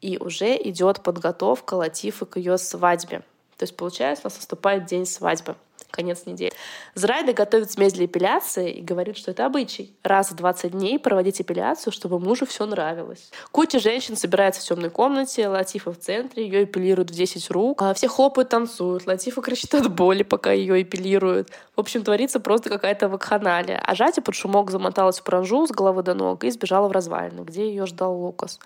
и 0.01 0.17
уже 0.17 0.55
идет 0.55 1.01
подготовка 1.03 1.75
Латифы 1.75 2.25
к 2.25 2.37
ее 2.37 2.57
свадьбе. 2.57 3.19
То 3.57 3.63
есть, 3.63 3.75
получается, 3.75 4.23
у 4.25 4.27
нас 4.27 4.37
наступает 4.37 4.85
день 4.85 5.05
свадьбы 5.05 5.55
конец 5.91 6.25
недели. 6.25 6.53
Зрайда 6.93 7.33
готовит 7.33 7.71
смесь 7.71 7.93
для 7.93 8.05
эпиляции 8.05 8.71
и 8.71 8.81
говорит, 8.81 9.17
что 9.17 9.31
это 9.31 9.45
обычай. 9.45 9.95
Раз 10.03 10.31
в 10.31 10.35
20 10.35 10.71
дней 10.71 10.99
проводить 10.99 11.41
эпиляцию, 11.41 11.93
чтобы 11.93 12.19
мужу 12.19 12.45
все 12.45 12.65
нравилось. 12.65 13.31
Куча 13.51 13.79
женщин 13.79 14.15
собирается 14.15 14.61
в 14.61 14.63
темной 14.65 14.89
комнате, 14.89 15.47
Латифа 15.47 15.91
в 15.91 15.97
центре, 15.97 16.45
ее 16.45 16.63
эпилируют 16.63 17.11
в 17.11 17.13
10 17.13 17.49
рук. 17.51 17.81
А 17.81 17.93
все 17.93 18.07
хлопают, 18.07 18.49
танцуют. 18.49 19.07
Латифа 19.07 19.41
кричит 19.41 19.73
от 19.75 19.93
боли, 19.93 20.23
пока 20.23 20.51
ее 20.51 20.81
эпилируют. 20.81 21.49
В 21.75 21.79
общем, 21.79 22.03
творится 22.03 22.39
просто 22.39 22.69
какая-то 22.69 23.09
вакханалия. 23.09 23.81
А 23.85 23.95
Жати 23.95 24.19
под 24.19 24.35
шумок 24.35 24.71
замоталась 24.71 25.19
в 25.19 25.23
пранжу 25.23 25.67
с 25.67 25.71
головы 25.71 26.03
до 26.03 26.13
ног 26.13 26.43
и 26.43 26.51
сбежала 26.51 26.87
в 26.87 26.91
развалины, 26.91 27.41
где 27.41 27.67
ее 27.67 27.85
ждал 27.85 28.15
Лукас. 28.15 28.59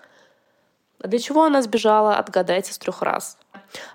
А 1.01 1.08
для 1.08 1.20
чего 1.20 1.44
она 1.44 1.62
сбежала, 1.62 2.18
отгадайте 2.18 2.74
с 2.74 2.77
трех 2.77 3.01
раз. 3.01 3.38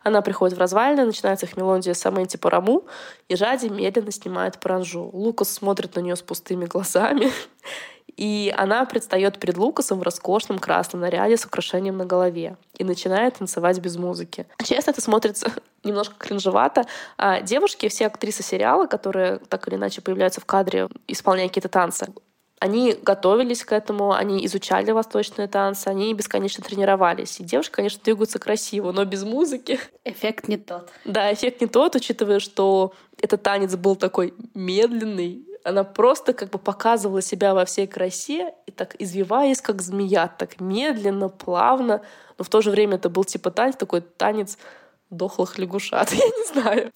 Она 0.02 0.22
приходит 0.22 0.56
в 0.56 0.60
развалины, 0.60 1.04
начинается 1.04 1.46
их 1.46 1.56
мелодия 1.56 1.94
Саменти 1.94 2.36
Параму, 2.36 2.84
и 3.28 3.36
Жади 3.36 3.68
медленно 3.68 4.12
снимает 4.12 4.58
паранжу. 4.58 5.10
Лукас 5.12 5.50
смотрит 5.50 5.96
на 5.96 6.00
нее 6.00 6.16
с 6.16 6.22
пустыми 6.22 6.66
глазами, 6.66 7.30
и 8.16 8.54
она 8.56 8.84
предстает 8.84 9.38
перед 9.38 9.56
Лукасом 9.56 9.98
в 9.98 10.02
роскошном 10.02 10.58
красном 10.58 11.00
наряде 11.00 11.36
с 11.36 11.44
украшением 11.44 11.96
на 11.96 12.06
голове 12.06 12.56
и 12.76 12.84
начинает 12.84 13.38
танцевать 13.38 13.78
без 13.80 13.96
музыки. 13.96 14.46
Честно, 14.62 14.92
это 14.92 15.00
смотрится 15.00 15.52
немножко 15.84 16.14
кринжевато. 16.18 16.84
А 17.18 17.40
девушки, 17.40 17.88
все 17.88 18.06
актрисы 18.06 18.42
сериала, 18.42 18.86
которые 18.86 19.38
так 19.48 19.66
или 19.68 19.74
иначе 19.74 20.00
появляются 20.00 20.40
в 20.40 20.46
кадре, 20.46 20.88
исполняя 21.08 21.48
какие-то 21.48 21.68
танцы, 21.68 22.12
они 22.60 22.96
готовились 23.02 23.64
к 23.64 23.72
этому, 23.72 24.12
они 24.12 24.44
изучали 24.46 24.90
восточные 24.90 25.48
танцы, 25.48 25.88
они 25.88 26.14
бесконечно 26.14 26.64
тренировались. 26.64 27.40
И 27.40 27.44
девушки, 27.44 27.72
конечно, 27.72 28.00
двигаются 28.02 28.38
красиво, 28.38 28.92
но 28.92 29.04
без 29.04 29.24
музыки. 29.24 29.78
Эффект 30.04 30.48
не 30.48 30.56
тот. 30.56 30.90
Да, 31.04 31.32
эффект 31.32 31.60
не 31.60 31.66
тот, 31.66 31.94
учитывая, 31.94 32.38
что 32.38 32.94
этот 33.20 33.42
танец 33.42 33.74
был 33.76 33.96
такой 33.96 34.34
медленный, 34.54 35.46
она 35.64 35.82
просто 35.82 36.34
как 36.34 36.50
бы 36.50 36.58
показывала 36.58 37.22
себя 37.22 37.54
во 37.54 37.64
всей 37.64 37.86
красе 37.86 38.54
и 38.66 38.70
так 38.70 38.94
извиваясь, 38.98 39.60
как 39.60 39.80
змея, 39.82 40.28
так 40.28 40.60
медленно, 40.60 41.28
плавно, 41.30 42.02
но 42.38 42.44
в 42.44 42.48
то 42.48 42.60
же 42.60 42.70
время 42.70 42.96
это 42.96 43.08
был 43.08 43.24
типа 43.24 43.50
танец, 43.50 43.76
такой 43.76 44.02
танец 44.02 44.58
дохлых 45.10 45.58
лягушат, 45.58 46.10
я 46.12 46.26
не 46.26 46.52
знаю. 46.52 46.92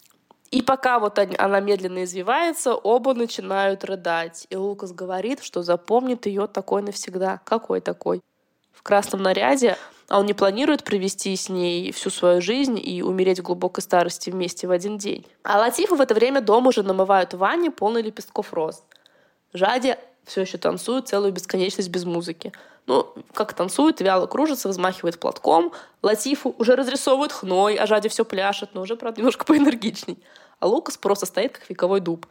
И 0.51 0.63
пока 0.63 0.99
вот 0.99 1.19
она 1.19 1.61
медленно 1.61 2.05
извивается, 2.05 2.75
оба 2.75 3.13
начинают 3.13 3.85
рыдать. 3.85 4.47
И 4.49 4.57
Лукас 4.57 4.93
говорит, 4.93 5.43
что 5.43 5.63
запомнит 5.63 6.27
ее 6.27 6.47
такой 6.47 6.83
навсегда. 6.83 7.41
Какой 7.45 7.81
такой? 7.81 8.23
В 8.73 8.83
красном 8.83 9.23
наряде, 9.23 9.77
а 10.09 10.21
он 10.21 10.27
не 10.27 10.33
планирует 10.33 10.85
провести 10.85 11.37
с 11.37 11.51
ней 11.51 11.93
всю 11.93 12.09
свою 12.09 12.41
жизнь 12.41 12.81
и 12.83 13.03
умереть 13.03 13.41
в 13.41 13.43
глубокой 13.43 13.83
старости 13.83 14.31
вместе 14.31 14.67
в 14.67 14.71
один 14.71 14.97
день. 14.97 15.27
А 15.43 15.59
Латифа 15.59 15.97
в 15.97 16.01
это 16.01 16.15
время 16.15 16.41
дома 16.41 16.69
уже 16.69 16.83
намывают 16.83 17.35
в 17.35 17.39
ванне 17.39 17.71
полный 17.71 18.01
лепестков 18.01 18.55
роз. 18.55 18.83
Жади 19.53 19.97
все 20.25 20.43
еще 20.43 20.57
танцует 20.57 21.09
целую 21.09 21.33
бесконечность 21.33 21.91
без 21.91 22.05
музыки. 22.05 22.53
Ну, 22.89 23.13
как 23.35 23.53
танцует, 23.53 24.01
вяло 24.01 24.27
кружится, 24.27 24.71
взмахивает 24.71 25.21
платком. 25.21 25.75
Латифу 26.03 26.55
уже 26.59 26.75
разрисовывают 26.75 27.33
хной, 27.33 27.75
а 27.75 27.87
Жади 27.87 28.09
все 28.09 28.25
пляшет, 28.25 28.71
но 28.73 28.81
уже, 28.81 28.97
правда, 28.97 29.21
немножко 29.21 29.45
поэнергичней. 29.47 30.19
А 30.59 30.67
Лукас 30.67 30.97
просто 30.97 31.27
стоит, 31.27 31.53
как 31.53 31.69
вековой 31.69 32.01
дуб. 32.01 32.27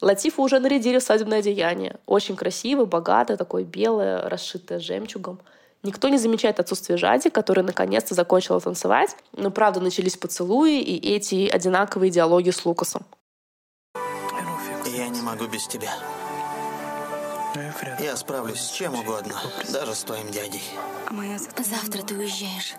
Латифу 0.00 0.42
уже 0.42 0.60
нарядили 0.60 1.00
в 1.00 1.02
свадебное 1.02 1.40
одеяние. 1.40 1.96
Очень 2.06 2.36
красивое, 2.36 2.86
богатое, 2.86 3.36
такое 3.36 3.64
белое, 3.64 4.28
расшитое 4.28 4.78
жемчугом. 4.78 5.40
Никто 5.82 6.08
не 6.08 6.18
замечает 6.18 6.60
отсутствие 6.60 6.98
Жади, 6.98 7.28
которая 7.28 7.66
наконец-то 7.66 8.14
закончила 8.14 8.60
танцевать. 8.60 9.16
Но, 9.32 9.50
правда, 9.50 9.80
начались 9.80 10.16
поцелуи 10.16 10.80
и 10.80 11.14
эти 11.16 11.48
одинаковые 11.48 12.12
диалоги 12.12 12.50
с 12.50 12.64
Лукасом. 12.64 13.04
Я 14.86 15.08
не 15.08 15.20
могу 15.20 15.46
без 15.48 15.66
тебя. 15.66 15.90
Я 17.98 18.16
справлюсь 18.16 18.60
с 18.60 18.70
чем 18.70 18.94
угодно, 18.94 19.40
даже 19.70 19.94
с 19.94 20.04
твоим 20.04 20.30
дядей. 20.30 20.62
Завтра 21.58 22.02
ты 22.02 22.14
уезжаешь. 22.14 22.74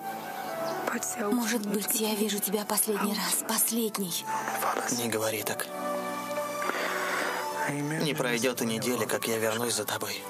Может 1.31 1.65
быть, 1.67 1.99
я 1.99 2.15
вижу 2.15 2.39
тебя 2.39 2.63
последний 2.65 3.13
раз. 3.13 3.43
Последний. 3.47 4.23
Не 4.91 5.09
говори 5.09 5.43
так. 5.43 5.67
Не 7.69 8.13
пройдет 8.13 8.61
и 8.61 8.65
неделя, 8.65 9.05
как 9.05 9.27
я 9.27 9.37
вернусь 9.37 9.75
за 9.75 9.85
тобой. 9.85 10.21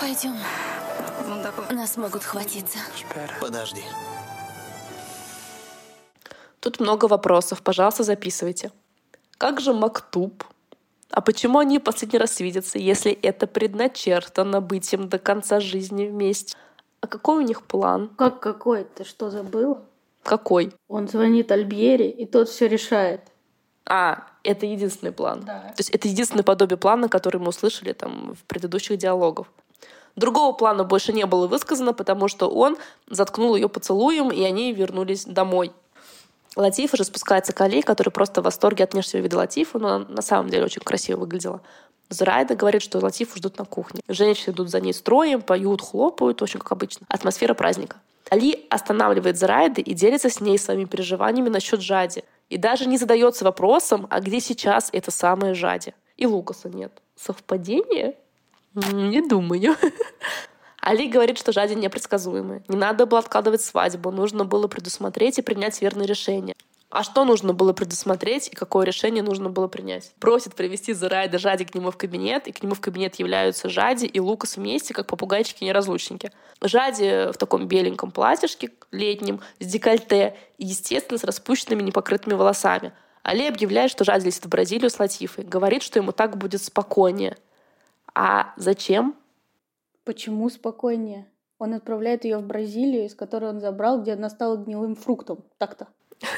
Пойдем. 0.00 0.36
Нас 1.70 1.96
могут 1.96 2.22
хватиться. 2.22 2.78
Подожди. 3.40 3.82
Тут 6.60 6.80
много 6.80 7.06
вопросов. 7.06 7.62
Пожалуйста, 7.62 8.02
записывайте. 8.02 8.70
Как 9.38 9.60
же 9.60 9.72
Мактуб? 9.72 10.44
А 11.10 11.20
почему 11.20 11.58
они 11.58 11.78
последний 11.78 12.18
раз 12.18 12.40
видятся, 12.40 12.78
если 12.78 13.12
это 13.12 13.46
предначертано 13.46 14.60
быть 14.60 14.92
им 14.92 15.08
до 15.08 15.18
конца 15.18 15.60
жизни 15.60 16.06
вместе? 16.06 16.56
А 17.00 17.06
какой 17.06 17.44
у 17.44 17.46
них 17.46 17.62
план? 17.62 18.10
Как 18.16 18.40
какой? 18.40 18.84
Ты 18.84 19.04
что, 19.04 19.30
забыл? 19.30 19.78
Какой? 20.22 20.72
Он 20.88 21.06
звонит 21.06 21.52
Альбьере, 21.52 22.10
и 22.10 22.26
тот 22.26 22.48
все 22.48 22.66
решает. 22.66 23.20
А, 23.84 24.26
это 24.42 24.66
единственный 24.66 25.12
план. 25.12 25.44
Да. 25.46 25.60
То 25.60 25.78
есть 25.78 25.90
это 25.90 26.08
единственное 26.08 26.42
подобие 26.42 26.76
плана, 26.76 27.08
который 27.08 27.40
мы 27.40 27.48
услышали 27.48 27.92
там 27.92 28.34
в 28.34 28.44
предыдущих 28.44 28.98
диалогах. 28.98 29.46
Другого 30.16 30.52
плана 30.52 30.82
больше 30.82 31.12
не 31.12 31.26
было 31.26 31.46
высказано, 31.46 31.92
потому 31.92 32.26
что 32.26 32.48
он 32.48 32.76
заткнул 33.08 33.54
ее 33.54 33.68
поцелуем, 33.68 34.30
и 34.30 34.42
они 34.42 34.72
вернулись 34.72 35.24
домой. 35.24 35.72
Латиф 36.56 36.94
уже 36.94 37.04
спускается 37.04 37.52
к 37.52 37.60
Али, 37.60 37.82
который 37.82 38.08
просто 38.08 38.40
в 38.40 38.44
восторге 38.44 38.84
от 38.84 38.94
внешнего 38.94 39.22
вида 39.22 39.36
Латифа, 39.36 39.78
но 39.78 39.98
на 39.98 40.22
самом 40.22 40.48
деле 40.48 40.64
очень 40.64 40.82
красиво 40.82 41.20
выглядела. 41.20 41.60
Зурайда 42.08 42.54
говорит, 42.54 42.82
что 42.82 42.98
Латифу 42.98 43.36
ждут 43.36 43.58
на 43.58 43.64
кухне. 43.64 44.00
Женщины 44.08 44.54
идут 44.54 44.70
за 44.70 44.80
ней 44.80 44.94
строем, 44.94 45.42
поют, 45.42 45.82
хлопают, 45.82 46.40
очень 46.40 46.60
как 46.60 46.72
обычно. 46.72 47.06
Атмосфера 47.08 47.52
праздника. 47.52 47.96
Али 48.30 48.66
останавливает 48.70 49.38
Зурайды 49.38 49.82
и 49.82 49.92
делится 49.92 50.30
с 50.30 50.40
ней 50.40 50.58
своими 50.58 50.84
переживаниями 50.84 51.48
насчет 51.48 51.80
Жади. 51.80 52.24
И 52.48 52.56
даже 52.56 52.86
не 52.86 52.96
задается 52.96 53.44
вопросом, 53.44 54.06
а 54.08 54.20
где 54.20 54.40
сейчас 54.40 54.88
это 54.92 55.10
самое 55.10 55.54
Жади. 55.54 55.94
И 56.16 56.26
Лукаса 56.26 56.68
нет. 56.68 56.92
Совпадение? 57.16 58.16
Не 58.74 59.20
думаю. 59.20 59.76
Али 60.86 61.08
говорит, 61.08 61.36
что 61.36 61.50
Жади 61.50 61.74
непредсказуемый. 61.74 62.62
Не 62.68 62.76
надо 62.76 63.06
было 63.06 63.18
откладывать 63.18 63.60
свадьбу, 63.60 64.12
нужно 64.12 64.44
было 64.44 64.68
предусмотреть 64.68 65.36
и 65.36 65.42
принять 65.42 65.82
верное 65.82 66.06
решение. 66.06 66.54
А 66.90 67.02
что 67.02 67.24
нужно 67.24 67.52
было 67.52 67.72
предусмотреть 67.72 68.46
и 68.52 68.54
какое 68.54 68.86
решение 68.86 69.24
нужно 69.24 69.50
было 69.50 69.66
принять? 69.66 70.12
Просит 70.20 70.54
привести 70.54 70.92
Зарайда 70.92 71.38
Жади 71.38 71.64
к 71.64 71.74
нему 71.74 71.90
в 71.90 71.96
кабинет, 71.96 72.46
и 72.46 72.52
к 72.52 72.62
нему 72.62 72.76
в 72.76 72.80
кабинет 72.80 73.16
являются 73.16 73.68
Жади 73.68 74.06
и 74.06 74.20
Лукас 74.20 74.58
вместе, 74.58 74.94
как 74.94 75.08
попугайчики-неразлучники. 75.08 76.30
Жади 76.60 77.32
в 77.32 77.36
таком 77.36 77.66
беленьком 77.66 78.12
платьишке 78.12 78.70
летнем, 78.92 79.40
с 79.58 79.66
декольте, 79.66 80.36
и, 80.56 80.66
естественно, 80.66 81.18
с 81.18 81.24
распущенными 81.24 81.82
непокрытыми 81.82 82.34
волосами. 82.34 82.92
Али 83.24 83.48
объявляет, 83.48 83.90
что 83.90 84.04
Жади 84.04 84.26
летит 84.26 84.44
в 84.44 84.48
Бразилию 84.48 84.88
с 84.88 85.00
Латифой. 85.00 85.42
Говорит, 85.42 85.82
что 85.82 85.98
ему 85.98 86.12
так 86.12 86.38
будет 86.38 86.62
спокойнее. 86.62 87.36
А 88.14 88.52
зачем? 88.56 89.16
Почему 90.06 90.48
спокойнее? 90.50 91.26
Он 91.58 91.74
отправляет 91.74 92.24
ее 92.24 92.38
в 92.38 92.46
Бразилию, 92.46 93.06
из 93.06 93.16
которой 93.16 93.50
он 93.50 93.60
забрал, 93.60 94.00
где 94.00 94.12
она 94.12 94.30
стала 94.30 94.56
гнилым 94.56 94.94
фруктом. 94.94 95.44
Так-то. 95.58 95.88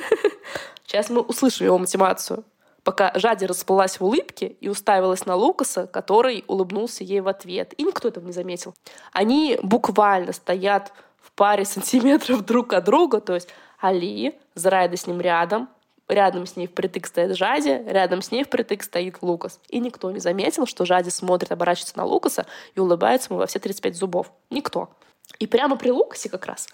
Сейчас 0.87 1.10
мы 1.10 1.20
услышим 1.20 1.66
его 1.66 1.76
мотивацию. 1.76 2.44
Пока 2.82 3.12
Жади 3.14 3.44
расплылась 3.44 4.00
в 4.00 4.04
улыбке 4.04 4.46
и 4.46 4.70
уставилась 4.70 5.26
на 5.26 5.34
Лукаса, 5.34 5.87
который 5.87 6.44
улыбнулся 6.48 7.04
ей 7.04 7.20
в 7.20 7.28
ответ. 7.28 7.75
И 7.76 7.82
никто 7.82 8.08
этого 8.08 8.25
не 8.25 8.32
заметил. 8.32 8.72
Они 9.12 9.58
буквально 9.62 10.32
стоят 10.32 10.94
в 11.20 11.30
паре 11.32 11.64
сантиметров 11.66 12.46
друг 12.46 12.72
от 12.72 12.84
друга, 12.84 13.20
то 13.20 13.34
есть 13.34 13.50
Али, 13.78 14.40
Зарайда 14.54 14.96
с 14.96 15.06
ним 15.06 15.20
рядом, 15.20 15.68
рядом 16.08 16.46
с 16.46 16.56
ней 16.56 16.66
впритык 16.66 17.06
стоит 17.06 17.36
Жади, 17.36 17.82
рядом 17.86 18.22
с 18.22 18.30
ней 18.30 18.44
впритык 18.44 18.82
стоит 18.82 19.18
Лукас. 19.22 19.60
И 19.68 19.78
никто 19.78 20.10
не 20.10 20.20
заметил, 20.20 20.66
что 20.66 20.84
Жади 20.84 21.10
смотрит, 21.10 21.52
оборачивается 21.52 21.96
на 21.96 22.04
Лукаса 22.04 22.46
и 22.74 22.80
улыбается 22.80 23.28
ему 23.30 23.38
во 23.38 23.46
все 23.46 23.58
35 23.58 23.96
зубов. 23.96 24.32
Никто. 24.50 24.90
И 25.38 25.46
прямо 25.46 25.76
при 25.76 25.90
Лукасе 25.90 26.28
как 26.28 26.46
раз 26.46 26.68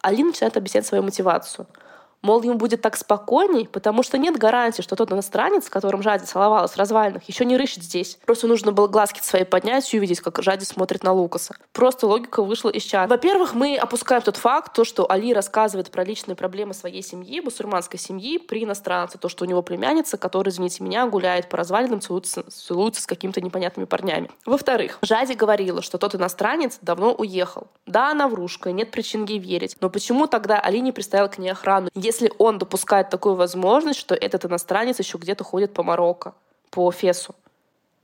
Али 0.00 0.24
начинает 0.24 0.56
объяснять 0.56 0.86
свою 0.86 1.02
мотивацию— 1.02 1.66
Мол, 2.22 2.42
ему 2.42 2.54
будет 2.54 2.82
так 2.82 2.96
спокойней, 2.96 3.68
потому 3.68 4.02
что 4.02 4.18
нет 4.18 4.36
гарантии, 4.36 4.82
что 4.82 4.96
тот 4.96 5.12
иностранец, 5.12 5.66
с 5.66 5.70
которым 5.70 6.02
Жади 6.02 6.24
целовалась 6.24 6.72
в 6.72 6.76
развалинах, 6.76 7.22
еще 7.24 7.44
не 7.44 7.56
рыщет 7.56 7.84
здесь. 7.84 8.18
Просто 8.26 8.46
нужно 8.46 8.72
было 8.72 8.88
глазки 8.88 9.20
свои 9.22 9.44
поднять 9.44 9.92
и 9.94 9.98
увидеть, 9.98 10.20
как 10.20 10.42
Жади 10.42 10.64
смотрит 10.64 11.04
на 11.04 11.12
Лукаса. 11.12 11.54
Просто 11.72 12.06
логика 12.06 12.42
вышла 12.42 12.70
из 12.70 12.82
чата. 12.82 13.08
Во-первых, 13.08 13.54
мы 13.54 13.76
опускаем 13.76 14.22
тот 14.22 14.36
факт, 14.36 14.72
то, 14.72 14.84
что 14.84 15.10
Али 15.10 15.32
рассказывает 15.32 15.90
про 15.90 16.04
личные 16.04 16.34
проблемы 16.34 16.74
своей 16.74 17.02
семьи, 17.02 17.40
мусульманской 17.40 17.98
семьи 17.98 18.38
при 18.38 18.64
иностранце. 18.64 19.18
То, 19.18 19.28
что 19.28 19.44
у 19.44 19.48
него 19.48 19.62
племянница, 19.62 20.18
которая, 20.18 20.52
извините 20.52 20.82
меня, 20.82 21.06
гуляет 21.06 21.48
по 21.48 21.56
развалинам, 21.56 22.00
целуется, 22.00 22.44
целуется 22.50 23.02
с 23.02 23.06
какими-то 23.06 23.40
непонятными 23.40 23.86
парнями. 23.86 24.30
Во-вторых, 24.44 24.98
Жади 25.02 25.34
говорила, 25.34 25.82
что 25.82 25.98
тот 25.98 26.14
иностранец 26.16 26.78
давно 26.82 27.12
уехал. 27.12 27.68
Да, 27.86 28.10
она 28.10 28.28
врушка, 28.28 28.72
нет 28.72 28.90
причин 28.90 29.24
ей 29.24 29.38
верить. 29.38 29.76
Но 29.80 29.88
почему 29.88 30.26
тогда 30.26 30.58
Али 30.58 30.80
не 30.80 30.92
приставил 30.92 31.28
к 31.28 31.38
ней 31.38 31.50
охрану? 31.50 31.88
Если 32.08 32.32
он 32.38 32.58
допускает 32.58 33.10
такую 33.10 33.34
возможность, 33.34 34.00
что 34.00 34.14
этот 34.14 34.46
иностранец 34.46 34.98
еще 34.98 35.18
где-то 35.18 35.44
ходит 35.44 35.74
по 35.74 35.82
Марокко, 35.82 36.32
по 36.70 36.90
Фесу. 36.90 37.34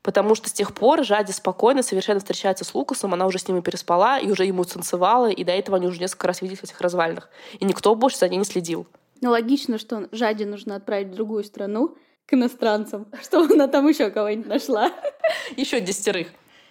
Потому 0.03 0.35
что 0.35 0.51
с 0.51 0.53
тех 0.53 0.75
пор 0.75 1.03
Жади 1.05 1.33
спокойно 1.33 1.83
совершенно 1.83 2.21
встречается 2.21 2.65
с 2.65 2.75
Лукасом, 2.75 3.15
она 3.15 3.25
уже 3.27 3.39
с 3.39 3.49
ним 3.49 3.57
и 3.57 3.63
переспала, 3.63 4.21
и 4.21 4.31
уже 4.31 4.45
ему 4.45 4.65
танцевала, 4.65 5.31
и 5.31 5.43
до 5.43 5.53
этого 5.53 5.79
они 5.79 5.87
уже 5.87 6.01
несколько 6.01 6.27
раз 6.27 6.43
виделись 6.43 6.61
в 6.61 6.65
этих 6.65 6.81
развалинах. 6.83 7.31
И 7.59 7.65
никто 7.65 7.95
больше 7.95 8.19
за 8.19 8.29
ней 8.29 8.37
не 8.37 8.45
следил. 8.45 8.87
Ну, 9.23 9.31
логично, 9.31 9.79
что 9.79 10.07
Жади 10.13 10.45
нужно 10.45 10.77
отправить 10.77 11.09
в 11.09 11.15
другую 11.15 11.43
страну 11.45 11.97
к 12.27 12.35
иностранцам, 12.35 13.07
чтобы 13.23 13.55
она 13.55 13.69
там 13.69 13.89
еще 13.89 14.11
кого-нибудь 14.11 14.47
нашла. 14.47 14.93
Еще 15.57 15.81
десятерых. 15.81 16.29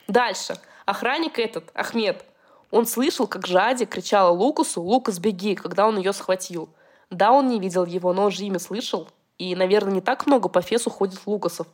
Дальше. 0.08 0.56
Охранник 0.86 1.40
этот, 1.40 1.64
Ахмед, 1.74 2.24
он 2.70 2.86
слышал, 2.86 3.26
как 3.28 3.48
Жади 3.48 3.86
кричала 3.86 4.30
Лукасу 4.30 4.82
«Лукас, 4.82 5.18
беги!», 5.20 5.56
когда 5.56 5.88
он 5.88 5.98
ее 5.98 6.14
схватил. 6.14 6.70
Да, 7.14 7.32
он 7.32 7.48
не 7.48 7.60
видел 7.60 7.86
его, 7.86 8.12
но 8.12 8.30
же 8.30 8.44
имя 8.44 8.60
слышал. 8.60 9.08
И, 9.38 9.56
наверное, 9.56 9.94
не 9.94 10.02
так 10.02 10.26
много 10.26 10.50
по 10.50 10.62
Фесу 10.62 10.90
ходит 10.90 11.20
Лукасов. 11.26 11.68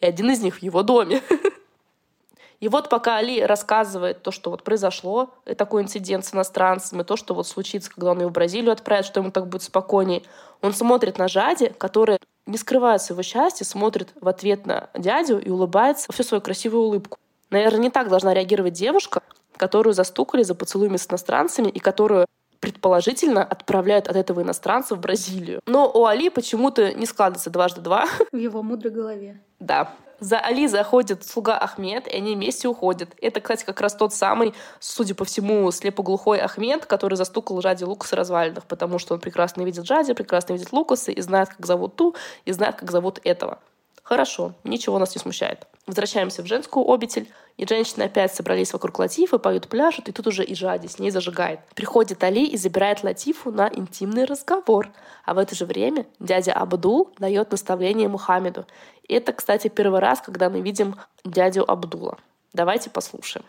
И 0.00 0.06
один 0.06 0.30
из 0.30 0.40
них 0.40 0.56
в 0.56 0.62
его 0.62 0.82
доме. 0.82 1.22
И 2.60 2.68
вот 2.68 2.88
пока 2.88 3.16
Али 3.16 3.42
рассказывает 3.42 4.22
то, 4.22 4.30
что 4.30 4.50
вот 4.50 4.62
произошло, 4.62 5.30
и 5.46 5.54
такой 5.54 5.82
инцидент 5.82 6.24
с 6.24 6.32
иностранцами, 6.32 7.02
то, 7.02 7.16
что 7.16 7.34
вот 7.34 7.48
случится, 7.48 7.90
когда 7.90 8.12
он 8.12 8.20
его 8.20 8.30
в 8.30 8.32
Бразилию 8.32 8.70
отправит, 8.70 9.04
что 9.04 9.18
ему 9.18 9.32
так 9.32 9.48
будет 9.48 9.64
спокойнее, 9.64 10.22
он 10.60 10.72
смотрит 10.72 11.18
на 11.18 11.26
Жади, 11.26 11.74
которая 11.76 12.20
не 12.46 12.56
скрывает 12.56 13.02
своего 13.02 13.24
счастья, 13.24 13.64
смотрит 13.64 14.12
в 14.20 14.28
ответ 14.28 14.64
на 14.64 14.90
дядю 14.94 15.40
и 15.40 15.50
улыбается 15.50 16.12
всю 16.12 16.22
свою 16.22 16.40
красивую 16.40 16.84
улыбку. 16.84 17.18
Наверное, 17.50 17.80
не 17.80 17.90
так 17.90 18.08
должна 18.08 18.32
реагировать 18.32 18.74
девушка, 18.74 19.24
которую 19.56 19.92
застукали 19.92 20.44
за 20.44 20.54
поцелуями 20.54 20.98
с 20.98 21.08
иностранцами 21.08 21.68
и 21.68 21.80
которую 21.80 22.26
предположительно 22.62 23.42
отправляют 23.42 24.06
от 24.06 24.14
этого 24.14 24.42
иностранца 24.42 24.94
в 24.94 25.00
Бразилию. 25.00 25.60
Но 25.66 25.90
у 25.92 26.06
Али 26.06 26.30
почему-то 26.30 26.94
не 26.94 27.06
складывается 27.06 27.50
дважды 27.50 27.80
два. 27.80 28.06
В 28.30 28.36
его 28.36 28.62
мудрой 28.62 28.92
голове. 28.92 29.40
Да. 29.58 29.90
За 30.20 30.38
Али 30.38 30.68
заходит 30.68 31.24
слуга 31.26 31.58
Ахмед, 31.58 32.06
и 32.06 32.16
они 32.16 32.36
вместе 32.36 32.68
уходят. 32.68 33.10
Это, 33.20 33.40
кстати, 33.40 33.64
как 33.64 33.80
раз 33.80 33.96
тот 33.96 34.14
самый, 34.14 34.54
судя 34.78 35.16
по 35.16 35.24
всему, 35.24 35.68
слепоглухой 35.72 36.38
Ахмед, 36.38 36.86
который 36.86 37.16
застукал 37.16 37.60
Жади 37.60 37.82
Лукаса 37.82 38.14
развалинах, 38.14 38.64
потому 38.66 39.00
что 39.00 39.14
он 39.14 39.20
прекрасно 39.20 39.62
видит 39.62 39.84
Жади, 39.84 40.14
прекрасно 40.14 40.52
видит 40.52 40.70
Лукаса 40.70 41.10
и 41.10 41.20
знает, 41.20 41.48
как 41.48 41.66
зовут 41.66 41.96
ту, 41.96 42.14
и 42.44 42.52
знает, 42.52 42.76
как 42.76 42.92
зовут 42.92 43.18
этого. 43.24 43.58
Хорошо, 44.02 44.54
ничего 44.64 44.98
нас 44.98 45.14
не 45.14 45.20
смущает. 45.20 45.66
Возвращаемся 45.86 46.42
в 46.42 46.46
женскую 46.46 46.88
обитель, 46.90 47.28
и 47.56 47.66
женщины 47.66 48.04
опять 48.04 48.34
собрались 48.34 48.72
вокруг 48.72 48.98
Латифа, 48.98 49.38
поют, 49.38 49.68
пляшут, 49.68 50.08
и 50.08 50.12
тут 50.12 50.26
уже 50.26 50.44
и 50.44 50.54
Жади 50.54 50.86
с 50.86 50.98
ней 50.98 51.10
зажигает. 51.10 51.60
Приходит 51.74 52.22
Али 52.22 52.46
и 52.46 52.56
забирает 52.56 53.02
Латифу 53.02 53.50
на 53.50 53.68
интимный 53.68 54.24
разговор. 54.24 54.90
А 55.24 55.34
в 55.34 55.38
это 55.38 55.54
же 55.54 55.66
время 55.66 56.06
дядя 56.18 56.52
Абдул 56.52 57.10
дает 57.18 57.50
наставление 57.50 58.08
Мухаммеду. 58.08 58.66
И 59.06 59.14
это, 59.14 59.32
кстати, 59.32 59.68
первый 59.68 60.00
раз, 60.00 60.20
когда 60.20 60.50
мы 60.50 60.60
видим 60.60 60.96
дядю 61.24 61.68
Абдула. 61.70 62.18
Давайте 62.52 62.90
послушаем. 62.90 63.44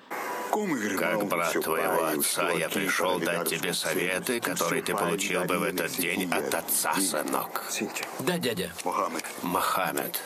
Как 0.98 1.26
брат 1.26 1.52
твоего 1.54 2.06
отца, 2.06 2.52
я 2.52 2.70
пришел 2.70 3.20
дать 3.20 3.50
тебе 3.50 3.74
советы, 3.74 4.40
которые 4.40 4.84
ты 4.84 4.96
получил 4.96 5.44
бы 5.46 5.58
в 5.58 5.64
этот 5.64 5.92
день 5.98 6.32
от 6.32 6.54
отца, 6.54 6.94
сынок. 6.94 7.64
Да, 8.20 8.38
дядя. 8.38 8.72
Мохаммед, 9.42 10.22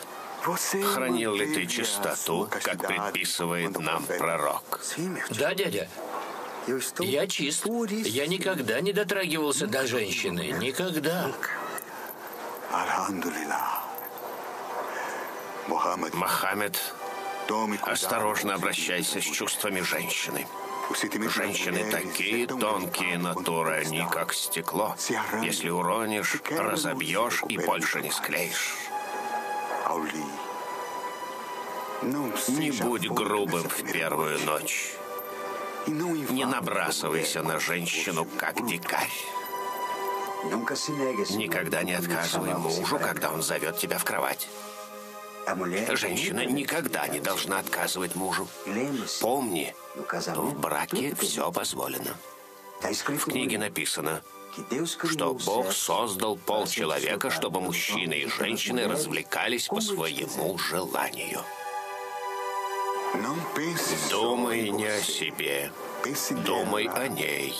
Хранил 0.94 1.34
ли 1.34 1.54
ты 1.54 1.66
чистоту, 1.66 2.48
как 2.50 2.86
предписывает 2.86 3.78
нам 3.78 4.04
пророк? 4.04 4.80
Да, 5.30 5.54
дядя. 5.54 5.88
Я 7.00 7.26
чист. 7.26 7.66
Я 7.66 8.26
никогда 8.26 8.80
не 8.80 8.92
дотрагивался 8.92 9.66
до 9.66 9.86
женщины. 9.86 10.54
Никогда. 10.58 11.30
Мохаммед, 16.12 16.78
осторожно 17.82 18.54
обращайся 18.54 19.20
с 19.20 19.24
чувствами 19.24 19.80
женщины. 19.80 20.46
Женщины 21.28 21.90
такие 21.90 22.46
тонкие 22.46 23.18
натуры, 23.18 23.84
они 23.86 24.06
как 24.10 24.32
стекло. 24.32 24.96
Если 25.42 25.68
уронишь, 25.68 26.40
разобьешь 26.50 27.42
и 27.48 27.58
больше 27.58 28.00
не 28.00 28.10
склеишь. 28.10 28.87
Не 32.48 32.70
будь 32.82 33.08
грубым 33.08 33.68
в 33.68 33.92
первую 33.92 34.38
ночь. 34.44 34.94
Не 35.86 36.44
набрасывайся 36.44 37.42
на 37.42 37.58
женщину, 37.58 38.26
как 38.36 38.66
дикарь. 38.66 39.10
Никогда 40.44 41.82
не 41.82 41.94
отказывай 41.94 42.54
мужу, 42.54 42.98
когда 42.98 43.30
он 43.30 43.42
зовет 43.42 43.78
тебя 43.78 43.98
в 43.98 44.04
кровать. 44.04 44.48
Женщина 45.94 46.44
никогда 46.44 47.08
не 47.08 47.20
должна 47.20 47.58
отказывать 47.58 48.14
мужу. 48.14 48.46
Помни, 49.20 49.74
в 49.96 50.60
браке 50.60 51.14
все 51.18 51.50
позволено. 51.50 52.16
В 52.82 53.24
книге 53.24 53.58
написано, 53.58 54.22
что 55.04 55.34
Бог 55.34 55.72
создал 55.72 56.36
пол 56.36 56.66
человека, 56.66 57.30
чтобы 57.30 57.60
мужчины 57.60 58.14
и 58.14 58.26
женщины 58.26 58.86
развлекались 58.88 59.68
по 59.68 59.80
своему 59.80 60.58
желанию. 60.58 61.40
Думай 64.10 64.68
не 64.70 64.86
о 64.86 65.00
себе, 65.00 65.72
думай 66.44 66.86
о 66.86 67.08
ней. 67.08 67.54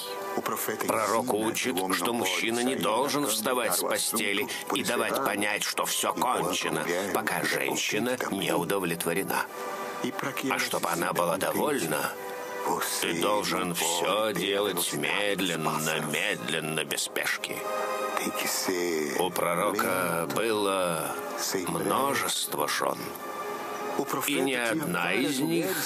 Пророк 0.86 1.34
учит, 1.34 1.76
что 1.94 2.12
мужчина 2.12 2.60
не 2.60 2.76
должен 2.76 3.26
вставать 3.26 3.76
с 3.76 3.80
постели 3.80 4.46
и 4.74 4.84
давать 4.84 5.24
понять, 5.24 5.62
что 5.62 5.84
все 5.84 6.12
кончено, 6.12 6.86
пока 7.14 7.42
женщина 7.44 8.16
не 8.30 8.54
удовлетворена. 8.54 9.46
А 10.50 10.58
чтобы 10.58 10.90
она 10.90 11.12
была 11.12 11.38
довольна, 11.38 12.12
ты 13.00 13.20
должен 13.20 13.74
все 13.74 14.32
делать 14.32 14.92
медленно, 14.92 15.78
медленно, 16.12 16.84
без 16.84 17.02
спешки. 17.02 17.56
У 19.18 19.30
пророка 19.30 20.28
было 20.34 21.14
множество 21.68 22.68
жен. 22.68 22.98
И 24.26 24.40
ни 24.40 24.54
одна 24.54 25.12
из 25.12 25.40
них 25.40 25.76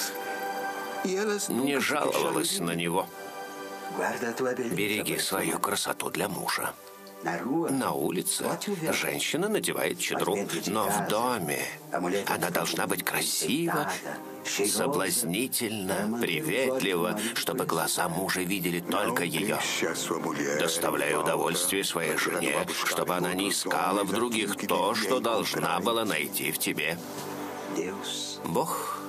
не 1.03 1.79
жаловалась 1.79 2.59
на 2.59 2.71
него. 2.71 3.07
Береги 4.71 5.17
свою 5.19 5.59
красоту 5.59 6.09
для 6.09 6.27
мужа. 6.27 6.73
На 7.23 7.93
улице 7.93 8.45
женщина 8.91 9.47
надевает 9.47 9.99
чедру, 9.99 10.37
но 10.67 10.89
в 10.89 11.07
доме 11.07 11.59
она 11.91 12.49
должна 12.49 12.85
быть 12.85 13.03
красива, 13.03 13.89
соблазнительно, 14.45 16.19
приветливо, 16.19 17.17
чтобы 17.35 17.65
глаза 17.65 18.09
мужа 18.09 18.41
видели 18.41 18.81
только 18.81 19.23
ее. 19.23 19.57
Доставляя 20.59 21.17
удовольствие 21.17 21.83
своей 21.83 22.17
жене, 22.17 22.65
чтобы 22.85 23.15
она 23.15 23.33
не 23.33 23.49
искала 23.49 24.03
в 24.03 24.11
других 24.11 24.57
то, 24.67 24.93
что 24.93 25.19
должна 25.19 25.79
была 25.79 26.03
найти 26.03 26.51
в 26.51 26.57
тебе. 26.57 26.97
Бог 28.45 28.99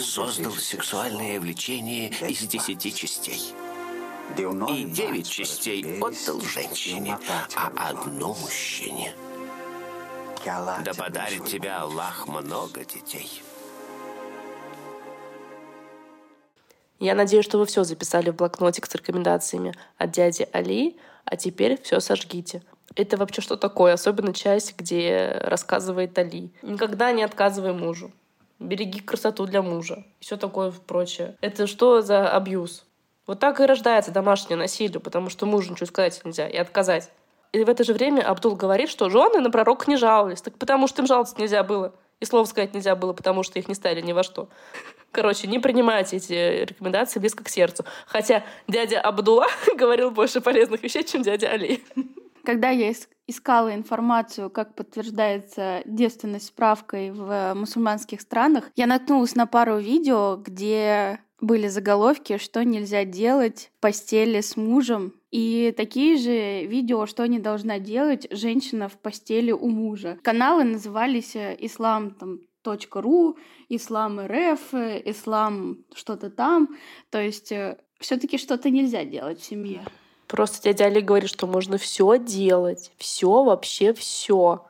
создал 0.00 0.52
сексуальное 0.52 1.38
влечение 1.38 2.08
из 2.28 2.40
десяти 2.40 2.92
частей. 2.92 3.54
И 4.34 4.84
девять 4.84 5.28
частей 5.28 6.00
отдал 6.00 6.40
женщине, 6.40 7.18
а 7.54 7.90
одну 7.90 8.28
мужчине. 8.28 9.12
Да 10.44 10.92
подарит 10.96 11.44
тебе 11.44 11.70
Аллах 11.70 12.26
много 12.26 12.84
детей. 12.84 13.42
Я 16.98 17.14
надеюсь, 17.14 17.44
что 17.44 17.58
вы 17.58 17.66
все 17.66 17.84
записали 17.84 18.30
в 18.30 18.36
блокнотик 18.36 18.86
с 18.86 18.94
рекомендациями 18.94 19.74
от 19.98 20.12
дяди 20.12 20.48
Али, 20.52 20.96
а 21.24 21.36
теперь 21.36 21.80
все 21.82 22.00
сожгите. 22.00 22.62
Это 22.94 23.16
вообще 23.16 23.42
что 23.42 23.56
такое? 23.56 23.92
Особенно 23.92 24.32
часть, 24.32 24.76
где 24.78 25.36
рассказывает 25.42 26.18
Али. 26.18 26.52
Никогда 26.62 27.12
не 27.12 27.22
отказывай 27.22 27.72
мужу. 27.72 28.12
Береги 28.58 29.00
красоту 29.00 29.46
для 29.46 29.62
мужа. 29.62 30.04
И 30.20 30.24
все 30.24 30.36
такое 30.36 30.70
прочее. 30.70 31.36
Это 31.40 31.66
что 31.66 32.00
за 32.02 32.30
абьюз? 32.30 32.86
Вот 33.26 33.38
так 33.38 33.60
и 33.60 33.66
рождается 33.66 34.10
домашнее 34.10 34.56
насилие, 34.56 35.00
потому 35.00 35.30
что 35.30 35.46
мужу 35.46 35.72
ничего 35.72 35.86
сказать 35.86 36.20
нельзя 36.24 36.48
и 36.48 36.56
отказать. 36.56 37.10
И 37.52 37.62
в 37.64 37.68
это 37.68 37.84
же 37.84 37.92
время 37.92 38.22
Абдул 38.22 38.56
говорит, 38.56 38.88
что 38.88 39.10
жены 39.10 39.40
на 39.40 39.50
пророка 39.50 39.88
не 39.88 39.96
жаловались. 39.96 40.40
Так 40.40 40.58
потому 40.58 40.88
что 40.88 41.02
им 41.02 41.06
жаловаться 41.06 41.36
нельзя 41.38 41.62
было. 41.62 41.94
И 42.18 42.24
слов 42.24 42.48
сказать 42.48 42.72
нельзя 42.72 42.96
было, 42.96 43.12
потому 43.12 43.42
что 43.42 43.58
их 43.58 43.68
не 43.68 43.74
ставили 43.74 44.00
ни 44.00 44.12
во 44.12 44.22
что. 44.22 44.48
Короче, 45.10 45.46
не 45.46 45.58
принимайте 45.58 46.16
эти 46.16 46.64
рекомендации 46.64 47.20
близко 47.20 47.44
к 47.44 47.48
сердцу. 47.48 47.84
Хотя 48.06 48.44
дядя 48.66 49.00
Абдулла 49.00 49.46
говорил 49.76 50.10
больше 50.10 50.40
полезных 50.40 50.82
вещей, 50.82 51.04
чем 51.04 51.22
дядя 51.22 51.50
Али. 51.50 51.84
Когда 52.44 52.70
я 52.70 52.92
искала 53.26 53.74
информацию, 53.74 54.50
как 54.50 54.74
подтверждается 54.74 55.82
девственность 55.84 56.46
справкой 56.46 57.10
в 57.12 57.54
мусульманских 57.54 58.20
странах, 58.20 58.70
я 58.74 58.86
наткнулась 58.86 59.34
на 59.34 59.46
пару 59.46 59.78
видео, 59.78 60.36
где 60.36 61.20
были 61.42 61.66
заголовки, 61.66 62.38
что 62.38 62.64
нельзя 62.64 63.04
делать 63.04 63.70
в 63.76 63.80
постели 63.80 64.40
с 64.40 64.56
мужем. 64.56 65.12
И 65.30 65.74
такие 65.76 66.16
же 66.16 66.64
видео, 66.66 67.04
что 67.06 67.26
не 67.26 67.40
должна 67.40 67.78
делать 67.78 68.28
женщина 68.30 68.88
в 68.88 68.92
постели 68.92 69.50
у 69.50 69.68
мужа. 69.68 70.18
Каналы 70.22 70.64
назывались 70.64 71.34
э, 71.36 71.56
«Ислам 71.58 72.12
там, 72.12 72.40
.ру, 72.94 73.36
ислам 73.68 74.20
РФ, 74.20 74.74
ислам 75.04 75.78
что-то 75.94 76.30
там. 76.30 76.76
То 77.10 77.20
есть 77.20 77.50
э, 77.50 77.76
все-таки 77.98 78.38
что-то 78.38 78.70
нельзя 78.70 79.04
делать 79.04 79.40
в 79.40 79.44
семье. 79.44 79.82
Просто 80.28 80.62
дядя 80.62 80.86
Али 80.86 81.00
говорит, 81.00 81.28
что 81.28 81.46
можно 81.46 81.76
все 81.76 82.18
делать. 82.18 82.92
Все, 82.98 83.42
вообще 83.42 83.92
все. 83.94 84.64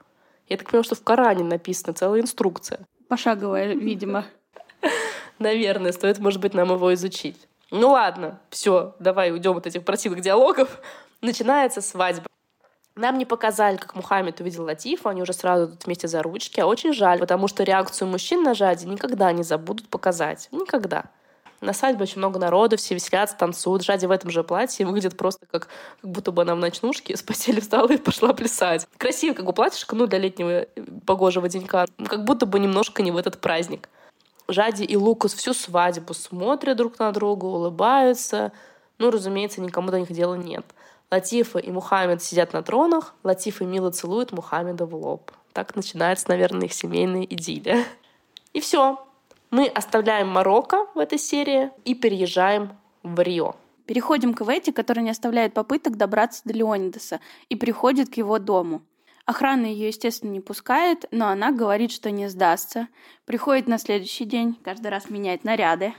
Я 0.48 0.56
так 0.56 0.68
понимаю, 0.68 0.84
что 0.84 0.94
в 0.94 1.04
Коране 1.04 1.44
написана 1.44 1.92
целая 1.92 2.22
инструкция. 2.22 2.86
Пошаговая, 3.08 3.74
видимо. 3.74 4.24
Наверное, 5.42 5.90
стоит, 5.90 6.20
может 6.20 6.40
быть, 6.40 6.54
нам 6.54 6.70
его 6.70 6.94
изучить. 6.94 7.36
Ну 7.72 7.90
ладно, 7.90 8.38
все, 8.50 8.94
давай 9.00 9.32
уйдем 9.32 9.56
от 9.56 9.66
этих 9.66 9.84
противных 9.84 10.20
диалогов. 10.20 10.80
Начинается 11.20 11.80
свадьба. 11.80 12.26
Нам 12.94 13.18
не 13.18 13.24
показали, 13.24 13.76
как 13.76 13.96
Мухаммед 13.96 14.40
увидел 14.40 14.64
Латифа, 14.64 15.10
они 15.10 15.22
уже 15.22 15.32
сразу 15.32 15.66
идут 15.66 15.86
вместе 15.86 16.06
за 16.06 16.22
ручки, 16.22 16.60
а 16.60 16.66
очень 16.66 16.92
жаль, 16.92 17.18
потому 17.18 17.48
что 17.48 17.64
реакцию 17.64 18.06
мужчин 18.08 18.42
на 18.42 18.54
Жади 18.54 18.86
никогда 18.86 19.32
не 19.32 19.42
забудут 19.42 19.88
показать. 19.88 20.48
Никогда. 20.52 21.06
На 21.60 21.72
свадьбе 21.72 22.02
очень 22.02 22.18
много 22.18 22.38
народу, 22.38 22.76
все 22.76 22.94
веселятся, 22.94 23.36
танцуют. 23.36 23.82
Жади 23.82 24.06
в 24.06 24.10
этом 24.10 24.30
же 24.30 24.44
платье 24.44 24.86
выглядит 24.86 25.16
просто 25.16 25.46
как, 25.46 25.68
как 26.02 26.10
будто 26.10 26.30
бы 26.30 26.42
она 26.42 26.54
в 26.54 26.58
ночнушке 26.58 27.16
с 27.16 27.22
постели 27.22 27.58
встала 27.58 27.90
и 27.90 27.96
пошла 27.96 28.32
плясать. 28.32 28.86
Красиво, 28.96 29.34
как 29.34 29.46
бы 29.46 29.52
платьишко, 29.52 29.96
ну, 29.96 30.06
для 30.06 30.18
летнего 30.18 30.50
э, 30.50 30.66
погожего 31.04 31.48
денька. 31.48 31.86
Как 32.06 32.24
будто 32.24 32.46
бы 32.46 32.60
немножко 32.60 33.02
не 33.02 33.10
в 33.10 33.16
этот 33.16 33.40
праздник. 33.40 33.88
Жади 34.48 34.84
и 34.84 34.96
Лукас 34.96 35.34
всю 35.34 35.54
свадьбу 35.54 36.14
смотрят 36.14 36.76
друг 36.76 36.98
на 36.98 37.12
друга, 37.12 37.46
улыбаются. 37.46 38.52
Ну, 38.98 39.10
разумеется, 39.10 39.60
никому 39.60 39.90
до 39.90 40.00
них 40.00 40.12
дела 40.12 40.34
нет. 40.34 40.64
Латифа 41.10 41.58
и 41.58 41.70
Мухаммед 41.70 42.22
сидят 42.22 42.52
на 42.52 42.62
тронах, 42.62 43.14
Латифа 43.22 43.64
мило 43.64 43.90
целует 43.90 44.32
Мухаммеда 44.32 44.86
в 44.86 44.94
лоб. 44.94 45.30
Так 45.52 45.76
начинается, 45.76 46.30
наверное, 46.30 46.66
их 46.66 46.72
семейная 46.72 47.24
идиллия. 47.24 47.84
И 48.52 48.60
все. 48.60 49.04
Мы 49.50 49.66
оставляем 49.66 50.28
Марокко 50.28 50.86
в 50.94 50.98
этой 50.98 51.18
серии 51.18 51.70
и 51.84 51.94
переезжаем 51.94 52.70
в 53.02 53.20
Рио. 53.20 53.54
Переходим 53.84 54.32
к 54.32 54.40
Вети, 54.40 54.72
который 54.72 55.02
не 55.02 55.10
оставляет 55.10 55.52
попыток 55.52 55.98
добраться 55.98 56.40
до 56.44 56.54
Леонидаса 56.54 57.20
и 57.50 57.56
приходит 57.56 58.08
к 58.08 58.14
его 58.14 58.38
дому. 58.38 58.80
Охрана 59.24 59.66
ее, 59.66 59.88
естественно, 59.88 60.30
не 60.30 60.40
пускает, 60.40 61.06
но 61.10 61.28
она 61.28 61.52
говорит, 61.52 61.92
что 61.92 62.10
не 62.10 62.28
сдастся. 62.28 62.88
Приходит 63.24 63.68
на 63.68 63.78
следующий 63.78 64.24
день, 64.24 64.58
каждый 64.62 64.88
раз 64.88 65.10
меняет 65.10 65.44
наряды. 65.44 65.94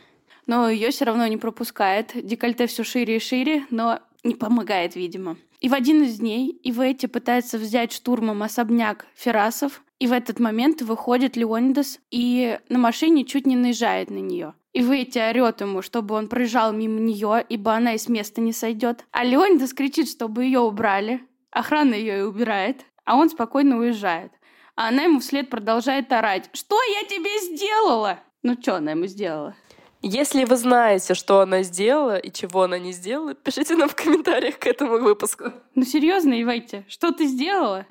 Но 0.46 0.70
ее 0.70 0.92
все 0.92 1.06
равно 1.06 1.26
не 1.28 1.38
пропускает. 1.38 2.12
Декольте 2.14 2.68
все 2.68 2.84
шире 2.84 3.18
и 3.18 3.20
шире, 3.20 3.66
но 3.70 4.00
не 4.24 4.36
помогает, 4.36 4.96
видимо. 4.96 5.38
И 5.62 5.70
в 5.70 5.74
один 5.74 6.04
из 6.04 6.20
дней 6.20 6.60
Ивети 6.64 7.08
пытается 7.08 7.58
взять 7.58 7.94
штурмом 7.94 8.44
особняк 8.44 9.06
Ферасов, 9.16 9.82
и 10.00 10.08
в 10.08 10.12
этот 10.12 10.40
момент 10.40 10.82
выходит 10.82 11.38
Леонидас 11.38 12.00
и 12.12 12.60
на 12.68 12.78
машине 12.78 13.24
чуть 13.24 13.48
не 13.48 13.56
наезжает 13.56 14.10
на 14.10 14.18
нее. 14.18 14.54
И 14.74 14.82
Ветти 14.82 15.22
орет 15.22 15.62
ему, 15.62 15.82
чтобы 15.82 16.16
он 16.16 16.28
проезжал 16.28 16.74
мимо 16.74 17.00
нее, 17.00 17.46
ибо 17.48 17.74
она 17.74 17.94
из 17.94 18.10
места 18.10 18.42
не 18.42 18.52
сойдет. 18.52 19.06
А 19.12 19.24
Леонидас 19.24 19.74
кричит, 19.74 20.10
чтобы 20.10 20.44
ее 20.44 20.60
убрали. 20.60 21.22
Охрана 21.52 21.94
ее 21.94 22.20
и 22.20 22.24
убирает 22.24 22.84
а 23.06 23.16
он 23.16 23.30
спокойно 23.30 23.78
уезжает. 23.78 24.32
А 24.76 24.88
она 24.90 25.04
ему 25.04 25.20
вслед 25.20 25.50
продолжает 25.50 26.12
орать. 26.12 26.50
«Что 26.54 26.78
я 26.84 27.08
тебе 27.08 27.30
сделала?» 27.42 28.20
Ну, 28.44 28.58
что 28.60 28.76
она 28.76 28.92
ему 28.92 29.06
сделала? 29.06 29.56
Если 30.02 30.44
вы 30.44 30.58
знаете, 30.58 31.14
что 31.14 31.40
она 31.40 31.64
сделала 31.64 32.18
и 32.18 32.30
чего 32.30 32.64
она 32.64 32.78
не 32.78 32.92
сделала, 32.92 33.34
пишите 33.34 33.76
нам 33.76 33.88
в 33.88 33.96
комментариях 33.96 34.60
к 34.60 34.68
этому 34.68 34.98
выпуску. 34.98 35.54
Ну, 35.76 35.84
серьезно, 35.84 36.42
Ивайте, 36.42 36.84
что 36.90 37.14
ты 37.14 37.26
сделала? 37.26 37.86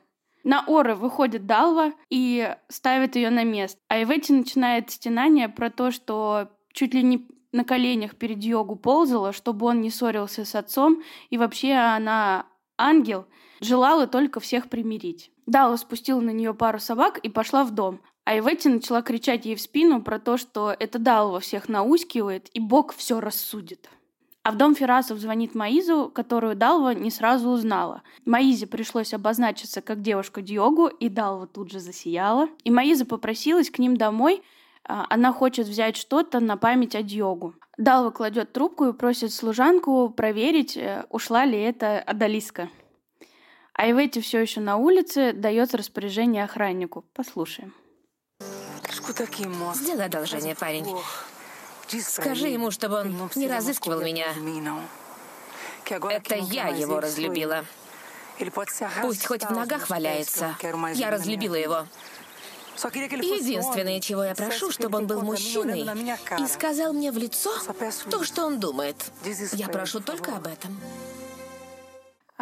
На 0.45 0.63
Оры 0.67 0.95
выходит 0.95 1.47
Далва 1.47 1.93
и 2.11 2.55
ставит 2.69 3.17
ее 3.17 3.31
на 3.31 3.45
место. 3.45 3.81
А 3.89 4.03
Ивете 4.03 4.35
начинает 4.35 4.91
стенание 4.91 5.49
про 5.49 5.71
то, 5.71 5.91
что 5.91 6.49
чуть 6.75 6.93
ли 6.93 7.03
не 7.03 7.27
на 7.53 7.65
коленях 7.65 8.17
перед 8.17 8.43
Йогу 8.43 8.77
ползала, 8.77 9.33
чтобы 9.33 9.67
он 9.67 9.81
не 9.81 9.89
ссорился 9.89 10.45
с 10.45 10.55
отцом, 10.55 11.03
и 11.31 11.39
вообще 11.39 11.73
она 11.73 12.47
ангел— 12.77 13.27
желала 13.63 14.07
только 14.07 14.41
всех 14.41 14.69
примирить. 14.69 15.31
Дала 15.47 15.77
спустила 15.77 16.21
на 16.21 16.31
нее 16.31 16.53
пару 16.53 16.79
собак 16.79 17.19
и 17.19 17.29
пошла 17.29 17.65
в 17.65 17.71
дом. 17.71 18.01
А 18.25 18.37
Иветти 18.37 18.69
начала 18.69 19.03
кричать 19.03 19.47
ей 19.47 19.57
в 19.57 19.61
спину 19.61 20.03
про 20.03 20.19
то, 20.19 20.37
что 20.37 20.75
это 20.79 20.99
Далва 20.99 21.41
всех 21.41 21.69
наускивает, 21.69 22.49
и 22.53 22.61
Бог 22.61 22.95
все 22.95 23.19
рассудит. 23.21 23.89
А 24.45 24.51
в 24.51 24.57
дом 24.57 24.75
Ферасов 24.75 25.19
звонит 25.19 25.55
Маизу, 25.55 26.11
которую 26.13 26.57
Далва 26.57 26.95
не 26.95 27.11
сразу 27.11 27.49
узнала. 27.49 28.03
Маизе 28.25 28.67
пришлось 28.67 29.15
обозначиться 29.15 29.81
как 29.81 30.03
девушка 30.03 30.43
Диогу, 30.43 30.89
и 30.89 31.09
Далва 31.09 31.47
тут 31.47 31.71
же 31.71 31.79
засияла. 31.79 32.49
И 32.65 32.71
Маиза 32.71 33.05
попросилась 33.05 33.71
к 33.71 33.79
ним 33.79 33.97
домой, 33.97 34.43
а, 34.85 35.07
она 35.11 35.33
хочет 35.33 35.69
взять 35.69 35.97
что-то 35.97 36.41
на 36.41 36.57
память 36.57 36.97
о 36.97 37.03
Диогу. 37.03 37.55
Далва 37.79 38.11
кладет 38.11 38.53
трубку 38.53 38.87
и 38.87 38.93
просит 38.93 39.33
служанку 39.33 40.11
проверить, 40.11 40.77
э, 40.77 41.05
ушла 41.09 41.45
ли 41.45 41.59
это 41.59 42.01
Адалиска. 42.01 42.69
А 43.75 43.91
Ивети 43.91 44.21
все 44.21 44.41
еще 44.41 44.61
на 44.61 44.77
улице 44.77 45.33
дает 45.33 45.75
распоряжение 45.75 46.45
охраннику. 46.45 47.05
Послушаем. 47.15 47.75
Сделай 49.75 50.07
одолжение, 50.07 50.55
парень. 50.55 50.87
Скажи 52.03 52.49
ему, 52.49 52.71
чтобы 52.71 53.01
он 53.01 53.31
не 53.35 53.49
разыскивал 53.49 54.01
меня. 54.03 54.27
Это 55.85 56.35
я 56.37 56.69
его 56.69 57.01
разлюбила. 57.01 57.65
Пусть 59.03 59.27
хоть 59.27 59.45
в 59.45 59.51
ногах 59.51 59.91
валяется. 59.91 60.57
Я 60.95 61.11
разлюбила 61.11 61.55
его. 61.55 61.87
Единственное, 62.77 64.01
чего 64.01 64.25
я 64.25 64.35
прошу, 64.35 64.71
чтобы 64.71 64.99
он 64.99 65.07
был 65.07 65.23
мужчиной 65.23 65.87
и 66.39 66.47
сказал 66.47 66.93
мне 66.93 67.13
в 67.13 67.17
лицо 67.17 67.53
то, 68.11 68.25
что 68.25 68.47
он 68.47 68.59
думает. 68.61 68.97
Я 69.53 69.69
прошу 69.69 70.01
только 70.01 70.37
об 70.37 70.47
этом. 70.47 70.81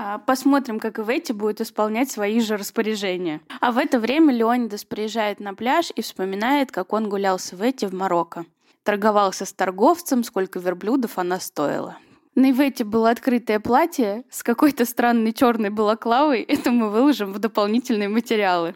А, 0.03 0.17
посмотрим, 0.17 0.81
как 0.81 0.99
Иветти 0.99 1.35
будет 1.35 1.61
исполнять 1.61 2.11
свои 2.11 2.41
же 2.41 2.57
распоряжения. 2.57 3.43
А 3.61 3.71
в 3.71 3.77
это 3.77 3.99
время 3.99 4.33
Леонидас 4.33 4.83
приезжает 4.83 5.41
на 5.41 5.53
пляж 5.53 5.93
и 5.95 6.01
вспоминает, 6.01 6.73
как 6.73 6.95
он 6.95 7.11
гулял 7.11 7.39
с 7.39 7.53
Иветти 7.53 7.85
в 7.85 7.93
Марокко. 7.93 8.47
Торговался 8.83 9.45
с 9.45 9.53
торговцем, 9.53 10.25
сколько 10.25 10.59
верблюдов 10.59 11.19
она 11.19 11.39
стоила. 11.39 11.99
На 12.35 12.51
Ивете 12.51 12.85
было 12.85 13.11
открытое 13.11 13.61
платье 13.61 14.25
с 14.31 14.43
какой-то 14.43 14.87
странной 14.87 15.35
черной 15.35 15.69
балаклавой. 15.69 16.41
Это 16.49 16.71
мы 16.71 16.89
выложим 16.89 17.35
в 17.35 17.39
дополнительные 17.39 18.09
материалы. 18.09 18.75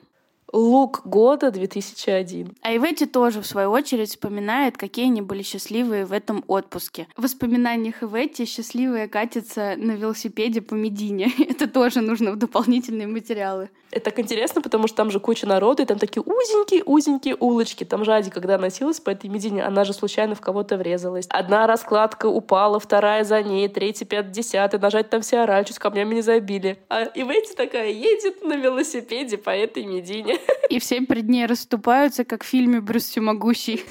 Лук 0.55 1.03
года 1.05 1.51
2001. 1.51 2.55
А 2.63 2.77
Ивети 2.77 3.07
тоже, 3.07 3.41
в 3.41 3.47
свою 3.47 3.73
очередь, 3.73 4.11
вспоминает, 4.11 4.77
какие 4.77 5.07
они 5.07 5.21
были 5.21 5.43
счастливые 5.43 6.05
в 6.05 6.13
этом 6.13 6.45
отпуске. 6.47 7.09
В 7.17 7.23
воспоминаниях 7.23 8.05
Ивети 8.05 8.45
счастливая 8.45 9.09
катится 9.09 9.75
на 9.77 9.93
велосипеде 9.93 10.63
по 10.63 10.75
Медине. 10.75 11.33
Это 11.49 11.67
тоже 11.67 12.03
нужно 12.03 12.31
в 12.31 12.37
дополнительные 12.37 13.09
материалы. 13.09 13.69
Это 13.91 14.11
так 14.11 14.21
интересно, 14.21 14.61
потому 14.63 14.87
что 14.87 14.97
там 14.97 15.11
же 15.11 15.19
куча 15.19 15.45
народу, 15.47 15.83
и 15.83 15.87
там 15.87 15.99
такие 15.99 16.23
узенькие-узенькие 16.23 17.37
улочки. 17.39 17.83
Там 17.83 18.05
Жади, 18.05 18.31
когда 18.31 18.57
носилась 18.57 19.01
по 19.01 19.11
этой 19.11 19.29
Медине, 19.31 19.65
она 19.65 19.85
же 19.85 19.93
случайно 19.93 20.37
в 20.37 20.41
кого-то 20.41 20.77
врезалась. 20.77 21.27
Одна 21.31 21.67
раскладка 21.67 22.27
упала, 22.27 22.79
вторая 22.79 23.25
за 23.25 23.43
ней, 23.43 23.69
третья, 23.69 24.05
пятая, 24.05 24.33
десятая. 24.33 24.81
Нажать 24.81 25.11
там 25.11 25.21
все 25.23 25.39
орали, 25.39 25.65
чуть 25.65 25.79
камнями 25.79 26.15
не 26.15 26.23
забили. 26.23 26.79
А 26.89 27.05
Ивети 27.15 27.55
такая 27.57 27.91
едет 27.91 28.45
на 28.45 28.55
велосипеде 28.55 29.37
по 29.37 29.51
этой 29.51 29.85
Медине. 29.85 30.39
И 30.71 30.79
все 30.79 31.01
пред 31.03 31.29
ней 31.29 31.47
расступаются, 31.47 32.25
как 32.25 32.43
в 32.43 32.47
фильме 32.47 32.81
«Брюс 32.81 33.05
Всемогущий». 33.05 33.85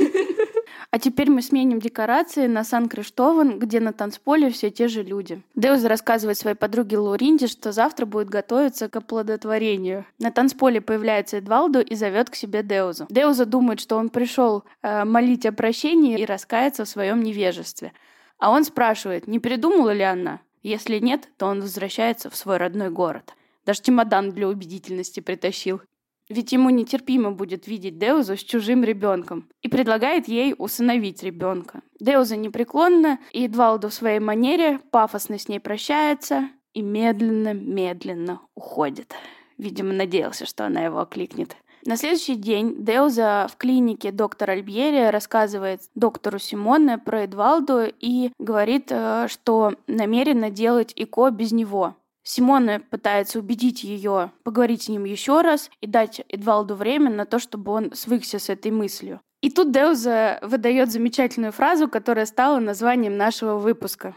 А 0.94 1.00
теперь 1.00 1.32
мы 1.32 1.42
сменим 1.42 1.80
декорации 1.80 2.46
на 2.46 2.64
Сан-Криштован, 2.64 3.58
где 3.58 3.80
на 3.80 3.94
танцполе 3.94 4.52
все 4.52 4.70
те 4.70 4.88
же 4.88 5.02
люди. 5.02 5.42
Деуза 5.56 5.90
рассказывает 5.90 6.38
своей 6.38 6.56
подруге 6.56 7.00
Лауринде, 7.00 7.48
что 7.48 7.72
завтра 7.72 8.06
будет 8.06 8.30
готовиться 8.30 8.90
к 8.90 8.96
оплодотворению. 8.96 10.06
На 10.20 10.30
танцполе 10.30 10.82
появляется 10.82 11.38
Эдвалду 11.38 11.80
и 11.80 11.96
зовет 11.96 12.30
к 12.30 12.36
себе 12.36 12.62
Деузу. 12.62 13.08
Деуза 13.10 13.48
думает, 13.48 13.80
что 13.80 13.98
он 13.98 14.10
пришел 14.10 14.66
э, 14.84 15.04
молить 15.04 15.48
о 15.48 15.52
прощении 15.52 16.20
и 16.20 16.26
раскаяться 16.26 16.86
в 16.86 16.90
своем 16.90 17.24
невежестве. 17.24 17.92
А 18.38 18.52
он 18.52 18.64
спрашивает, 18.64 19.26
не 19.26 19.40
передумала 19.40 19.94
ли 19.94 20.04
она. 20.04 20.42
Если 20.62 21.00
нет, 21.00 21.28
то 21.38 21.48
он 21.48 21.62
возвращается 21.62 22.30
в 22.30 22.36
свой 22.36 22.58
родной 22.58 22.92
город. 22.92 23.34
Даже 23.66 23.82
чемодан 23.82 24.30
для 24.30 24.48
убедительности 24.48 25.22
притащил. 25.22 25.82
Ведь 26.30 26.52
ему 26.52 26.70
нетерпимо 26.70 27.32
будет 27.32 27.68
видеть 27.68 27.98
Деузу 27.98 28.38
с 28.38 28.44
чужим 28.44 28.84
ребенком 28.84 29.50
и 29.62 29.68
предлагает 29.68 30.28
ей 30.28 30.56
усыновить 30.58 31.22
ребенка. 31.22 31.82
Деуза 32.00 32.38
непреклонна, 32.38 33.20
и 33.32 33.46
Эдвалду 33.46 33.90
в 33.90 33.94
своей 33.94 34.20
манере 34.20 34.80
пафосно 34.92 35.38
с 35.38 35.48
ней 35.48 35.60
прощается 35.60 36.50
и 36.74 36.82
медленно-медленно 36.82 38.42
уходит. 38.56 39.14
Видимо, 39.58 39.94
надеялся, 39.94 40.46
что 40.46 40.66
она 40.66 40.86
его 40.86 41.00
окликнет. 41.00 41.56
На 41.86 41.98
следующий 41.98 42.36
день 42.36 42.86
Деуза 42.86 43.48
в 43.52 43.58
клинике 43.58 44.12
доктор 44.12 44.52
Альбьери 44.52 45.12
рассказывает 45.12 45.82
доктору 45.96 46.40
Симоне 46.40 46.98
про 46.98 47.26
Эдвалду 47.26 47.84
и 48.00 48.32
говорит, 48.40 48.88
э, 48.90 49.28
что 49.28 49.74
намерена 49.88 50.50
делать 50.50 50.94
ИКО 50.96 51.32
без 51.32 51.52
него. 51.52 51.96
Симона 52.24 52.80
пытается 52.80 53.40
убедить 53.40 53.84
ее 53.84 54.32
поговорить 54.44 54.84
с 54.84 54.90
ним 54.90 55.04
еще 55.04 55.42
раз 55.42 55.70
и 55.82 55.88
дать 55.88 56.22
Эдвалду 56.30 56.76
время 56.76 57.10
на 57.10 57.26
то, 57.26 57.38
чтобы 57.38 57.72
он 57.72 57.94
свыкся 57.94 58.40
с 58.40 58.50
этой 58.50 58.72
мыслью. 58.72 59.20
И 59.42 59.50
тут 59.50 59.74
Деуза 59.74 60.40
выдает 60.42 60.92
замечательную 60.92 61.52
фразу, 61.52 61.90
которая 61.90 62.26
стала 62.26 62.60
названием 62.60 63.18
нашего 63.18 63.58
выпуска. 63.58 64.16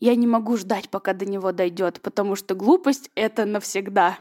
«Я 0.00 0.16
не 0.16 0.26
могу 0.26 0.56
ждать, 0.56 0.90
пока 0.90 1.12
до 1.14 1.24
него 1.24 1.52
дойдет, 1.52 2.00
потому 2.00 2.34
что 2.34 2.56
глупость— 2.56 3.08
это 3.14 3.44
навсегда». 3.44 4.18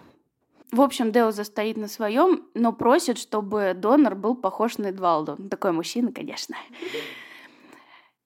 В 0.71 0.81
общем, 0.81 1.11
Деуза 1.11 1.43
стоит 1.43 1.77
на 1.77 1.87
своем, 1.87 2.45
но 2.53 2.71
просит, 2.71 3.17
чтобы 3.17 3.73
донор 3.75 4.15
был 4.15 4.35
похож 4.35 4.77
на 4.77 4.87
Эдвалду. 4.87 5.37
Такой 5.49 5.71
мужчина, 5.71 6.11
конечно. 6.11 6.55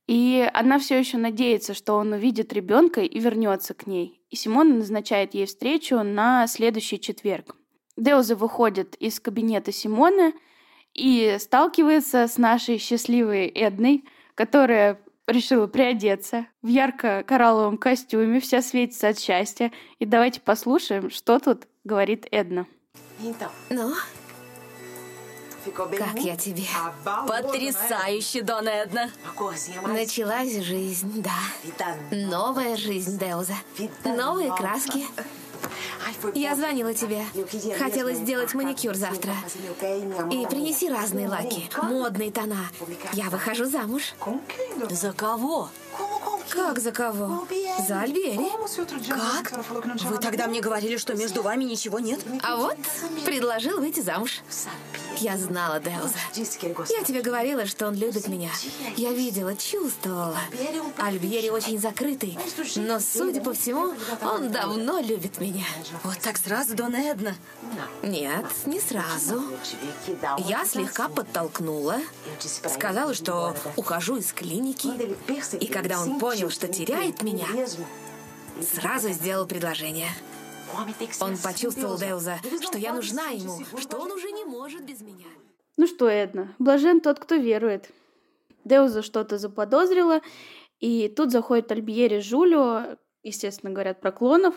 И 0.07 0.49
она 0.53 0.79
все 0.79 0.97
еще 0.97 1.17
надеется, 1.17 1.73
что 1.73 1.95
он 1.95 2.13
увидит 2.13 2.53
ребенка 2.53 3.01
и 3.01 3.19
вернется 3.19 3.73
к 3.73 3.87
ней. 3.87 4.21
И 4.29 4.35
Симона 4.35 4.75
назначает 4.75 5.33
ей 5.33 5.45
встречу 5.45 6.01
на 6.01 6.47
следующий 6.47 6.99
четверг. 6.99 7.55
Деуза 7.97 8.35
выходит 8.35 8.95
из 8.95 9.19
кабинета 9.19 9.71
Симоны 9.71 10.33
и 10.93 11.35
сталкивается 11.39 12.27
с 12.27 12.37
нашей 12.37 12.77
счастливой 12.77 13.47
Эдной, 13.47 14.05
которая 14.35 14.99
решила 15.27 15.67
приодеться 15.67 16.47
в 16.61 16.67
ярко-коралловом 16.67 17.77
костюме, 17.77 18.39
вся 18.39 18.61
светится 18.61 19.09
от 19.09 19.19
счастья. 19.19 19.71
И 19.99 20.05
давайте 20.05 20.39
послушаем, 20.39 21.09
что 21.09 21.39
тут 21.39 21.67
говорит 21.83 22.27
Эдна. 22.31 22.65
Ну, 23.69 23.93
как 25.73 26.19
я 26.19 26.35
тебе? 26.35 26.65
Потрясающе, 27.27 28.41
Дон 28.41 28.67
Эдна. 28.67 29.09
Началась 29.85 30.61
жизнь, 30.63 31.21
да. 31.21 31.87
Новая 32.11 32.75
жизнь, 32.77 33.17
Деуза. 33.17 33.55
Новые 34.03 34.55
краски. 34.55 35.05
Я 36.33 36.55
звонила 36.55 36.93
тебе. 36.93 37.25
Хотела 37.77 38.13
сделать 38.13 38.53
маникюр 38.53 38.95
завтра. 38.95 39.33
И 40.31 40.45
принеси 40.47 40.89
разные 40.89 41.27
лаки, 41.27 41.69
модные 41.81 42.31
тона. 42.31 42.69
Я 43.13 43.29
выхожу 43.29 43.65
замуж. 43.65 44.13
За 44.89 45.13
кого? 45.13 45.69
Как 46.49 46.79
за 46.79 46.91
кого? 46.91 47.45
За 47.87 48.01
Альбери. 48.01 48.39
Как? 49.09 49.65
Вы 50.03 50.17
тогда 50.17 50.47
мне 50.47 50.61
говорили, 50.61 50.97
что 50.97 51.13
между 51.13 51.41
вами 51.41 51.65
ничего 51.65 51.99
нет? 51.99 52.21
А 52.41 52.55
вот 52.55 52.77
предложил 53.25 53.79
выйти 53.79 53.99
замуж. 53.99 54.41
Я 55.19 55.37
знала 55.37 55.79
Деуза. 55.79 56.15
Я 56.89 57.03
тебе 57.03 57.21
говорила, 57.21 57.65
что 57.65 57.87
он 57.87 57.95
любит 57.95 58.27
меня. 58.27 58.51
Я 58.95 59.11
видела, 59.11 59.55
чувствовала. 59.55 60.37
Альбери 60.97 61.49
очень 61.49 61.79
закрытый, 61.79 62.37
но, 62.75 62.99
судя 62.99 63.41
по 63.41 63.53
всему, 63.53 63.93
он 64.21 64.51
давно 64.51 64.99
любит 64.99 65.39
меня. 65.39 65.65
Вот 66.03 66.19
так 66.19 66.37
сразу, 66.37 66.75
Дон 66.75 66.95
Эдна? 66.95 67.35
Нет, 68.03 68.45
не 68.65 68.79
сразу. 68.79 69.43
Я 70.39 70.65
слегка 70.65 71.09
подтолкнула, 71.09 71.97
сказала, 72.39 73.13
что 73.13 73.55
ухожу 73.75 74.17
из 74.17 74.31
клиники, 74.33 74.89
и 75.55 75.67
когда 75.67 76.01
он 76.01 76.19
понял, 76.19 76.49
что 76.49 76.67
теряет 76.67 77.23
меня, 77.23 77.47
сразу 78.75 79.09
сделал 79.11 79.45
предложение. 79.45 80.09
Он 81.21 81.37
почувствовал, 81.37 81.97
Деуза, 81.97 82.37
что 82.61 82.77
я 82.77 82.93
нужна 82.93 83.29
ему, 83.29 83.63
что 83.79 83.97
он 83.97 84.11
уже 84.11 84.31
не 84.31 84.45
может 84.45 84.83
без 84.85 85.01
меня. 85.01 85.25
Ну 85.77 85.87
что, 85.87 86.07
Эдна, 86.07 86.55
блажен 86.59 87.01
тот, 87.01 87.19
кто 87.19 87.35
верует. 87.35 87.89
Деуза 88.63 89.01
что-то 89.01 89.37
заподозрила, 89.37 90.21
и 90.79 91.07
тут 91.07 91.31
заходит 91.31 91.71
Альбьери 91.71 92.19
Жулио, 92.19 92.97
естественно, 93.23 93.71
говорят 93.71 94.01
про 94.01 94.11
клонов. 94.11 94.55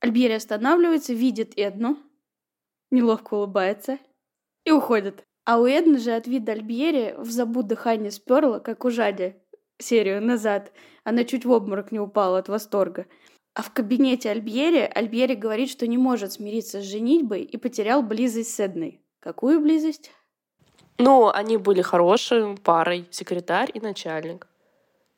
Альбьери 0.00 0.32
останавливается, 0.32 1.12
видит 1.12 1.52
Эдну, 1.56 1.98
неловко 2.90 3.34
улыбается 3.34 3.98
и 4.64 4.72
уходит. 4.72 5.24
А 5.44 5.60
у 5.60 5.66
Эдны 5.66 5.98
же 5.98 6.12
от 6.12 6.26
вида 6.26 6.52
Альбьери 6.52 7.14
в 7.18 7.30
забу 7.30 7.62
дыхание 7.62 8.10
сперла, 8.10 8.58
как 8.58 8.84
у 8.84 8.90
Жади 8.90 9.36
серию 9.78 10.22
назад. 10.22 10.72
Она 11.04 11.24
чуть 11.24 11.44
в 11.44 11.50
обморок 11.50 11.92
не 11.92 12.00
упала 12.00 12.38
от 12.38 12.48
восторга. 12.48 13.06
А 13.56 13.62
в 13.62 13.72
кабинете 13.72 14.30
Альбьери 14.30 14.80
Альбьери 14.94 15.34
говорит, 15.34 15.70
что 15.70 15.86
не 15.86 15.96
может 15.96 16.34
смириться 16.34 16.82
с 16.82 16.84
женитьбой 16.84 17.40
и 17.42 17.56
потерял 17.56 18.02
близость 18.02 18.54
с 18.54 18.60
Эдной. 18.60 19.00
Какую 19.18 19.62
близость? 19.62 20.10
Ну, 20.98 21.30
они 21.30 21.56
были 21.56 21.80
хорошей 21.80 22.54
парой, 22.58 23.08
секретарь 23.10 23.70
и 23.72 23.80
начальник. 23.80 24.46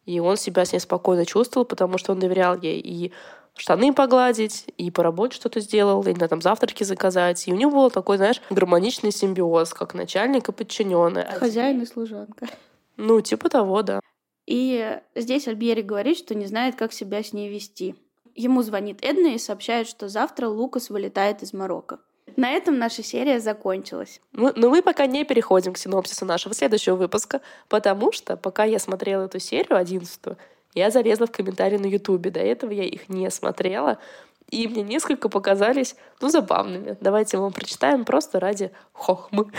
И 0.05 0.21
он 0.21 0.37
себя 0.37 0.65
с 0.65 0.73
ней 0.73 0.79
спокойно 0.79 1.27
чувствовал, 1.27 1.67
потому 1.67 1.99
что 1.99 2.13
он 2.13 2.21
доверял 2.21 2.57
ей 2.57 2.79
и 2.81 3.13
штаны 3.57 3.93
погладить, 3.93 4.67
и 4.77 4.93
по 4.93 5.03
работе 5.03 5.35
что-то 5.35 5.59
сделал, 5.59 6.07
и 6.07 6.15
на 6.15 6.29
там 6.29 6.41
завтраки 6.41 6.85
заказать. 6.85 7.49
И 7.49 7.53
у 7.53 7.57
него 7.57 7.73
был 7.73 7.91
такой, 7.91 8.19
знаешь, 8.19 8.41
гармоничный 8.51 9.11
симбиоз, 9.11 9.75
как 9.75 9.95
начальник 9.95 10.49
и 10.49 10.53
подчиненный. 10.53 11.25
Хозяин 11.25 11.83
и 11.83 11.87
служанка. 11.87 12.47
Ну, 12.97 13.21
типа 13.21 13.49
того, 13.49 13.83
да. 13.83 13.99
И 14.47 14.97
здесь 15.17 15.49
Альбьери 15.49 15.83
говорит, 15.83 16.19
что 16.19 16.37
не 16.37 16.47
знает, 16.47 16.77
как 16.77 16.93
себя 16.93 17.25
с 17.25 17.33
ней 17.33 17.49
вести. 17.49 17.97
Ему 18.39 18.63
звонит 18.63 19.05
Эдна 19.05 19.35
и 19.35 19.39
сообщает, 19.39 19.89
что 19.89 20.09
завтра 20.09 20.47
Лукас 20.47 20.91
вылетает 20.91 21.43
из 21.43 21.53
Марокко. 21.53 21.99
На 22.37 22.53
этом 22.53 22.79
наша 22.79 23.03
серия 23.03 23.41
закончилась. 23.41 24.21
Ну, 24.31 24.53
но 24.55 24.71
мы 24.71 24.81
пока 24.81 25.07
не 25.07 25.25
переходим 25.25 25.73
к 25.73 25.79
синопсису 25.79 26.25
нашего 26.25 26.55
следующего 26.55 26.95
выпуска, 26.95 27.41
потому 27.69 28.13
что 28.13 28.37
пока 28.37 28.63
я 28.63 28.79
смотрела 28.79 29.25
эту 29.25 29.41
серию, 29.41 29.77
одиннадцатую, 29.77 30.37
я 30.73 30.93
залезла 30.93 31.27
в 31.27 31.33
комментарии 31.33 31.79
на 31.79 31.87
Ютубе. 31.87 32.31
До 32.31 32.39
этого 32.39 32.71
я 32.71 32.85
их 32.85 33.09
не 33.09 33.29
смотрела. 33.33 33.99
И 34.51 34.69
мне 34.69 34.85
несколько 34.85 35.29
показались, 35.29 35.97
ну, 36.21 36.29
забавными. 36.29 36.97
Давайте 37.01 37.39
вам 37.39 37.53
прочитаем 37.53 38.05
просто 38.05 38.39
ради 38.39 38.71
хохмы. 38.93 39.51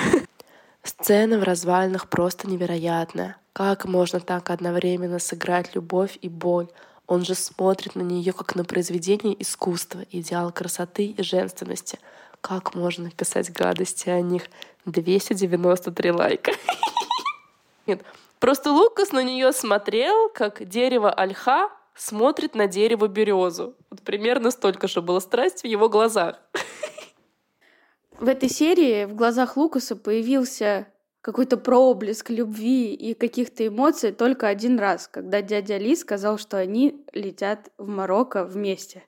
Сцена 0.83 1.37
в 1.37 1.43
развалинах 1.43 2.07
просто 2.07 2.47
невероятная. 2.47 3.35
Как 3.51 3.83
можно 3.83 4.21
так 4.21 4.49
одновременно 4.49 5.19
сыграть 5.19 5.75
любовь 5.75 6.17
и 6.21 6.29
боль? 6.29 6.69
Он 7.09 7.25
же 7.25 7.33
смотрит 7.33 7.95
на 7.95 8.03
нее 8.03 8.33
как 8.33 8.53
на 8.53 8.63
произведение 8.63 9.35
искусства, 9.41 10.05
идеал 10.11 10.51
красоты 10.51 11.07
и 11.07 11.23
женственности. 11.23 11.97
Как 12.39 12.75
можно 12.75 13.09
писать 13.09 13.51
гадости 13.51 14.09
о 14.09 14.21
них? 14.21 14.43
293 14.85 16.11
лайка. 16.11 16.51
Нет, 17.87 18.03
просто 18.39 18.71
Лукас 18.71 19.11
на 19.11 19.23
нее 19.23 19.51
смотрел, 19.53 20.29
как 20.29 20.69
дерево 20.69 21.11
ольха 21.11 21.71
смотрит 21.95 22.53
на 22.53 22.67
дерево 22.67 23.07
березу. 23.07 23.73
Вот 23.89 24.03
примерно 24.03 24.51
столько 24.51 24.87
же 24.87 25.01
было 25.01 25.19
страсть 25.19 25.63
в 25.63 25.65
его 25.65 25.89
глазах. 25.89 26.35
В 28.19 28.27
этой 28.27 28.49
серии 28.49 29.05
в 29.05 29.15
глазах 29.15 29.57
Лукаса 29.57 29.95
появился 29.95 30.87
какой-то 31.21 31.57
проблеск 31.57 32.29
любви 32.29 32.93
и 32.93 33.13
каких-то 33.13 33.67
эмоций 33.67 34.11
только 34.11 34.47
один 34.47 34.79
раз, 34.79 35.07
когда 35.07 35.41
дядя 35.41 35.77
Ли 35.77 35.95
сказал, 35.95 36.37
что 36.37 36.57
они 36.57 37.05
летят 37.13 37.71
в 37.77 37.87
Марокко 37.87 38.45
вместе. 38.45 39.03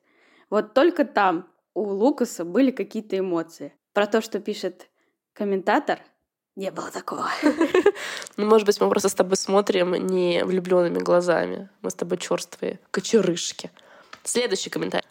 Вот 0.49 0.73
только 0.73 1.05
там 1.05 1.47
у 1.73 1.83
Лукаса 1.83 2.43
были 2.43 2.71
какие-то 2.71 3.17
эмоции. 3.17 3.73
Про 3.93 4.07
то, 4.07 4.21
что 4.21 4.39
пишет 4.39 4.89
комментатор, 5.33 5.99
не 6.55 6.71
было 6.71 6.91
такого. 6.91 7.29
Ну, 8.37 8.47
может 8.47 8.65
быть, 8.65 8.79
мы 8.79 8.89
просто 8.89 9.09
с 9.09 9.13
тобой 9.13 9.35
смотрим 9.35 9.93
не 9.93 10.43
влюбленными 10.45 10.99
глазами. 10.99 11.69
Мы 11.81 11.91
с 11.91 11.93
тобой 11.93 12.17
черствые 12.17 12.79
кочерышки. 12.89 13.69
Следующий 14.23 14.69
комментарий. 14.69 15.07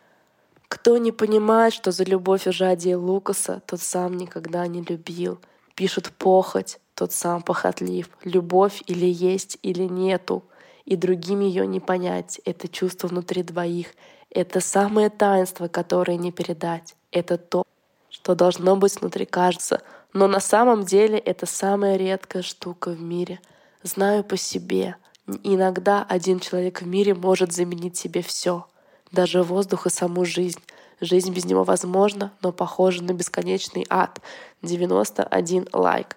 Кто 0.68 0.96
не 0.96 1.12
понимает, 1.12 1.74
что 1.74 1.92
за 1.92 2.04
любовь 2.04 2.46
и 2.46 2.50
жадие 2.50 2.96
Лукаса, 2.96 3.62
тот 3.66 3.80
сам 3.80 4.16
никогда 4.16 4.66
не 4.66 4.82
любил. 4.82 5.38
Пишут 5.80 6.12
похоть, 6.12 6.78
тот 6.94 7.10
сам 7.10 7.40
похотлив. 7.40 8.10
Любовь 8.22 8.82
или 8.86 9.06
есть, 9.06 9.56
или 9.62 9.84
нету. 9.84 10.44
И 10.84 10.94
другим 10.94 11.40
ее 11.40 11.66
не 11.66 11.80
понять. 11.80 12.38
Это 12.44 12.68
чувство 12.68 13.08
внутри 13.08 13.42
двоих. 13.42 13.86
Это 14.28 14.60
самое 14.60 15.08
таинство, 15.08 15.68
которое 15.68 16.18
не 16.18 16.32
передать. 16.32 16.96
Это 17.12 17.38
то, 17.38 17.64
что 18.10 18.34
должно 18.34 18.76
быть 18.76 19.00
внутри 19.00 19.24
кажется. 19.24 19.80
Но 20.12 20.28
на 20.28 20.40
самом 20.40 20.84
деле 20.84 21.18
это 21.18 21.46
самая 21.46 21.96
редкая 21.96 22.42
штука 22.42 22.90
в 22.90 23.00
мире. 23.00 23.40
Знаю 23.82 24.22
по 24.22 24.36
себе. 24.36 24.96
Иногда 25.42 26.04
один 26.06 26.40
человек 26.40 26.82
в 26.82 26.86
мире 26.86 27.14
может 27.14 27.54
заменить 27.54 27.96
себе 27.96 28.20
все, 28.20 28.66
даже 29.12 29.42
воздух 29.42 29.86
и 29.86 29.88
саму 29.88 30.26
жизнь. 30.26 30.60
Жизнь 31.00 31.32
без 31.32 31.44
него 31.44 31.64
возможна, 31.64 32.32
но 32.42 32.52
похожа 32.52 33.02
на 33.02 33.12
бесконечный 33.12 33.86
ад. 33.88 34.20
91 34.62 35.68
лайк. 35.72 36.16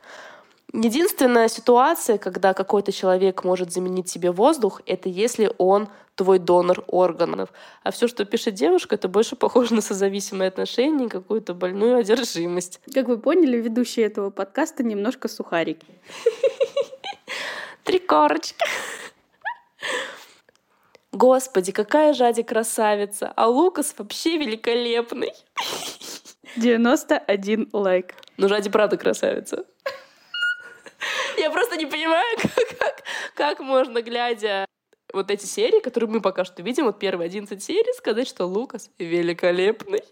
Единственная 0.74 1.50
ситуация, 1.50 2.18
когда 2.18 2.54
какой-то 2.54 2.92
человек 2.92 3.44
может 3.44 3.72
заменить 3.72 4.10
себе 4.10 4.32
воздух, 4.32 4.82
это 4.88 5.08
если 5.08 5.52
он 5.60 5.88
твой 6.16 6.40
донор 6.40 6.84
органов. 6.88 7.50
А 7.84 7.92
все, 7.92 8.08
что 8.08 8.26
пишет 8.26 8.56
девушка, 8.56 8.96
это 8.96 9.08
больше 9.08 9.36
похоже 9.36 9.76
на 9.76 9.82
созависимые 9.82 10.48
отношения 10.48 11.06
и 11.06 11.10
какую-то 11.10 11.54
больную 11.54 11.98
одержимость. 11.98 12.82
Как 12.94 13.08
вы 13.08 13.18
поняли, 13.18 13.58
ведущие 13.58 14.06
этого 14.08 14.32
подкаста 14.32 14.84
немножко 14.84 15.28
сухарики. 15.28 15.86
Три 17.84 18.00
корочки. 18.00 18.56
Господи, 21.14 21.72
какая 21.72 22.14
Жади 22.14 22.42
красавица, 22.42 23.32
а 23.36 23.48
Лукас 23.48 23.94
вообще 23.96 24.38
великолепный. 24.38 25.32
91 26.56 27.70
лайк. 27.72 28.16
Ну, 28.38 28.50
Жади 28.50 28.70
правда 28.70 28.98
красавица. 28.98 29.64
Я 31.38 31.52
просто 31.52 31.78
не 31.78 31.86
понимаю, 31.86 32.38
как, 32.42 32.78
как, 32.80 33.04
как 33.36 33.60
можно, 33.60 34.02
глядя 34.02 34.66
вот 35.14 35.30
эти 35.30 35.46
серии, 35.46 35.82
которые 35.82 36.10
мы 36.10 36.20
пока 36.20 36.46
что 36.46 36.64
видим, 36.64 36.86
вот 36.86 36.98
первые 36.98 37.28
11 37.28 37.64
серий, 37.64 37.94
сказать, 37.96 38.28
что 38.28 38.46
Лукас 38.46 38.90
великолепный. 38.98 40.04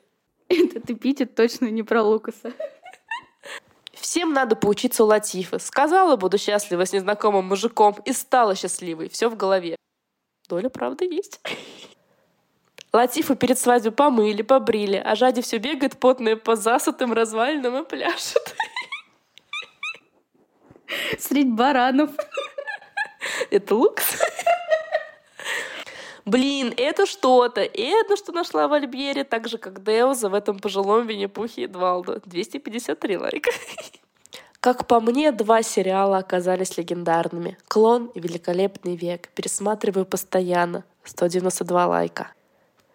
Этот 0.50 0.88
эпитет 0.92 1.34
точно 1.34 1.66
не 1.66 1.82
про 1.82 2.04
Лукаса. 2.04 2.54
Всем 3.94 4.34
надо 4.34 4.56
поучиться 4.56 5.04
у 5.04 5.08
Латифы. 5.08 5.58
Сказала, 5.58 6.16
буду 6.16 6.38
счастлива 6.38 6.86
с 6.86 6.94
незнакомым 6.94 7.46
мужиком, 7.46 7.96
и 8.06 8.14
стала 8.14 8.54
счастливой. 8.54 9.10
Все 9.10 9.30
в 9.30 9.36
голове. 9.36 9.78
Доля 10.52 10.70
правды 10.70 11.06
есть. 11.06 11.40
Латифу 12.92 13.38
перед 13.38 13.58
свадьбой 13.58 13.94
помыли, 13.94 14.42
побрили, 14.42 14.98
а 14.98 15.16
Жади 15.16 15.42
все 15.42 15.60
бегает 15.60 15.98
потная 15.98 16.36
по 16.36 16.58
засутым 16.58 17.14
развалинам 17.14 17.82
и 17.82 17.88
пляшет. 17.88 18.54
Средь 21.18 21.54
баранов. 21.54 22.10
Это 23.50 23.76
лукс? 23.76 24.22
Блин, 26.26 26.74
это 26.76 27.06
что-то. 27.06 27.62
Это 27.62 28.18
что 28.18 28.34
нашла 28.34 28.68
в 28.68 28.74
Альбьере, 28.74 29.24
так 29.24 29.48
же, 29.48 29.58
как 29.58 29.82
Деуза 29.84 30.28
в 30.28 30.34
этом 30.34 30.60
пожилом 30.60 31.08
Винни-Пухе 31.08 31.64
Эдвалду. 31.64 32.22
253 32.26 33.18
лайка. 33.18 33.52
Как 34.62 34.86
по 34.86 35.00
мне, 35.02 35.32
два 35.32 35.64
сериала 35.64 36.20
оказались 36.20 36.78
легендарными. 36.78 37.58
«Клон» 37.68 38.12
и 38.14 38.20
«Великолепный 38.20 38.96
век». 38.96 39.30
Пересматриваю 39.34 40.06
постоянно. 40.06 40.84
192 41.04 41.88
лайка. 41.88 42.32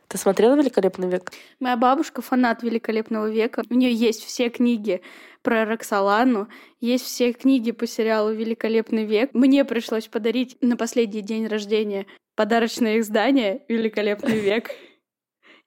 Ты 0.07 0.17
смотрела 0.17 0.55
«Великолепный 0.55 1.09
век»? 1.09 1.33
Моя 1.59 1.77
бабушка 1.77 2.23
фанат 2.23 2.63
«Великолепного 2.63 3.29
века». 3.29 3.65
У 3.69 3.75
нее 3.75 3.93
есть 3.93 4.25
все 4.25 4.49
книги 4.49 5.03
про 5.43 5.65
Роксолану, 5.65 6.47
есть 6.81 7.05
все 7.05 7.33
книги 7.33 7.73
по 7.73 7.89
сериалу 7.89 8.33
«Великолепный 8.33 9.05
век». 9.05 9.31
Мне 9.33 9.65
пришлось 9.65 10.07
подарить 10.07 10.57
на 10.61 10.77
последний 10.77 11.21
день 11.21 11.49
рождения 11.49 12.07
подарочное 12.37 13.01
издание 13.01 13.65
«Великолепный 13.67 14.39
век». 14.39 14.71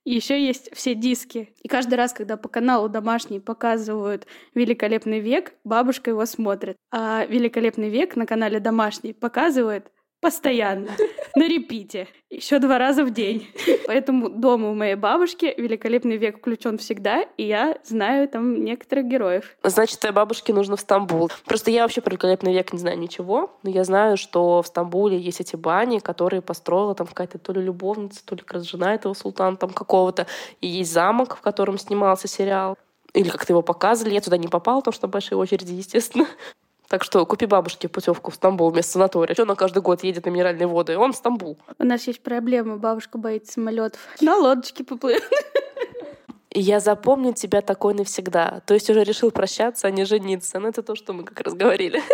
И 0.05 0.13
еще 0.13 0.41
есть 0.41 0.69
все 0.73 0.95
диски. 0.95 1.53
И 1.61 1.67
каждый 1.67 1.95
раз, 1.95 2.13
когда 2.13 2.37
по 2.37 2.49
каналу 2.49 2.89
домашний 2.89 3.39
показывают 3.39 4.27
«Великолепный 4.55 5.19
век», 5.19 5.53
бабушка 5.63 6.11
его 6.11 6.25
смотрит. 6.25 6.77
А 6.91 7.25
«Великолепный 7.25 7.89
век» 7.89 8.15
на 8.15 8.25
канале 8.25 8.59
домашний 8.59 9.13
показывает 9.13 9.91
Постоянно. 10.21 10.89
На 11.35 11.47
репите. 11.47 12.07
Еще 12.29 12.59
два 12.59 12.77
раза 12.77 13.03
в 13.03 13.11
день. 13.11 13.47
Поэтому 13.87 14.29
дома 14.29 14.69
у 14.69 14.73
моей 14.73 14.95
бабушки 14.95 15.53
великолепный 15.57 16.17
век 16.17 16.39
включен 16.39 16.77
всегда, 16.77 17.23
и 17.37 17.43
я 17.43 17.77
знаю 17.83 18.27
там 18.27 18.63
некоторых 18.63 19.05
героев. 19.05 19.55
Значит, 19.63 19.99
твоей 19.99 20.13
бабушке 20.13 20.53
нужно 20.53 20.75
в 20.75 20.79
Стамбул. 20.79 21.31
Просто 21.45 21.71
я 21.71 21.83
вообще 21.83 22.01
про 22.01 22.11
великолепный 22.11 22.53
век 22.53 22.73
не 22.73 22.79
знаю 22.79 22.99
ничего, 22.99 23.57
но 23.63 23.69
я 23.69 23.83
знаю, 23.83 24.17
что 24.17 24.61
в 24.61 24.67
Стамбуле 24.67 25.17
есть 25.17 25.41
эти 25.41 25.55
бани, 25.55 25.99
которые 25.99 26.41
построила 26.41 26.95
там 26.95 27.07
какая-то 27.07 27.37
то 27.37 27.51
ли 27.53 27.61
любовница, 27.61 28.25
то 28.25 28.35
ли 28.35 28.41
как 28.41 28.53
раз 28.53 28.63
жена 28.63 28.93
этого 28.93 29.13
султана 29.13 29.57
там 29.57 29.71
какого-то. 29.71 30.27
И 30.61 30.67
есть 30.67 30.91
замок, 30.91 31.35
в 31.35 31.41
котором 31.41 31.77
снимался 31.77 32.27
сериал. 32.27 32.77
Или 33.13 33.29
как-то 33.29 33.53
его 33.53 33.61
показывали. 33.61 34.13
Я 34.13 34.21
туда 34.21 34.37
не 34.37 34.47
попала, 34.47 34.81
потому 34.81 34.93
что 34.93 35.07
большие 35.07 35.37
очереди, 35.37 35.73
естественно. 35.73 36.27
Так 36.89 37.03
что 37.03 37.23
купи 37.27 37.45
бабушке 37.45 37.87
путевку 37.87 38.31
в 38.31 38.35
Стамбул 38.35 38.71
вместо 38.71 38.93
санатория. 38.93 39.35
Она 39.39 39.53
каждый 39.53 39.83
год 39.83 40.03
едет 40.03 40.25
на 40.25 40.31
минеральные 40.31 40.65
воды? 40.65 40.97
Он 40.97 41.13
в 41.13 41.15
Стамбул. 41.15 41.59
У 41.77 41.83
нас 41.83 42.07
есть 42.07 42.21
проблема. 42.21 42.77
Бабушка 42.77 43.19
боится 43.19 43.53
самолетов. 43.53 44.01
На 44.21 44.35
лодочке 44.35 44.83
поплывет. 44.83 45.23
Я 46.51 46.79
запомню 46.79 47.33
тебя 47.33 47.61
такой 47.61 47.93
навсегда. 47.93 48.63
То 48.65 48.73
есть 48.73 48.89
уже 48.89 49.03
решил 49.03 49.29
прощаться, 49.29 49.87
а 49.87 49.91
не 49.91 50.03
жениться. 50.03 50.59
Ну, 50.59 50.67
это 50.67 50.81
то, 50.81 50.95
что 50.95 51.13
мы 51.13 51.23
как 51.23 51.39
раз 51.41 51.53
говорили. 51.53 52.01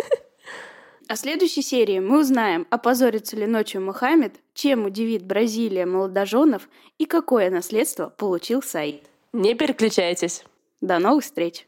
А 1.08 1.14
в 1.14 1.20
следующей 1.20 1.62
серии 1.62 2.00
мы 2.00 2.22
узнаем, 2.22 2.66
опозорится 2.72 3.36
ли 3.36 3.46
ночью 3.46 3.80
Мухаммед, 3.80 4.34
чем 4.56 4.86
удивит 4.86 5.24
Бразилия 5.24 5.86
молодоженов 5.86 6.68
и 6.98 7.06
какое 7.06 7.52
наследство 7.52 8.10
получил 8.10 8.64
Саид. 8.64 9.04
Не 9.32 9.54
переключайтесь. 9.54 10.44
До 10.82 10.98
новых 10.98 11.24
встреч! 11.24 11.68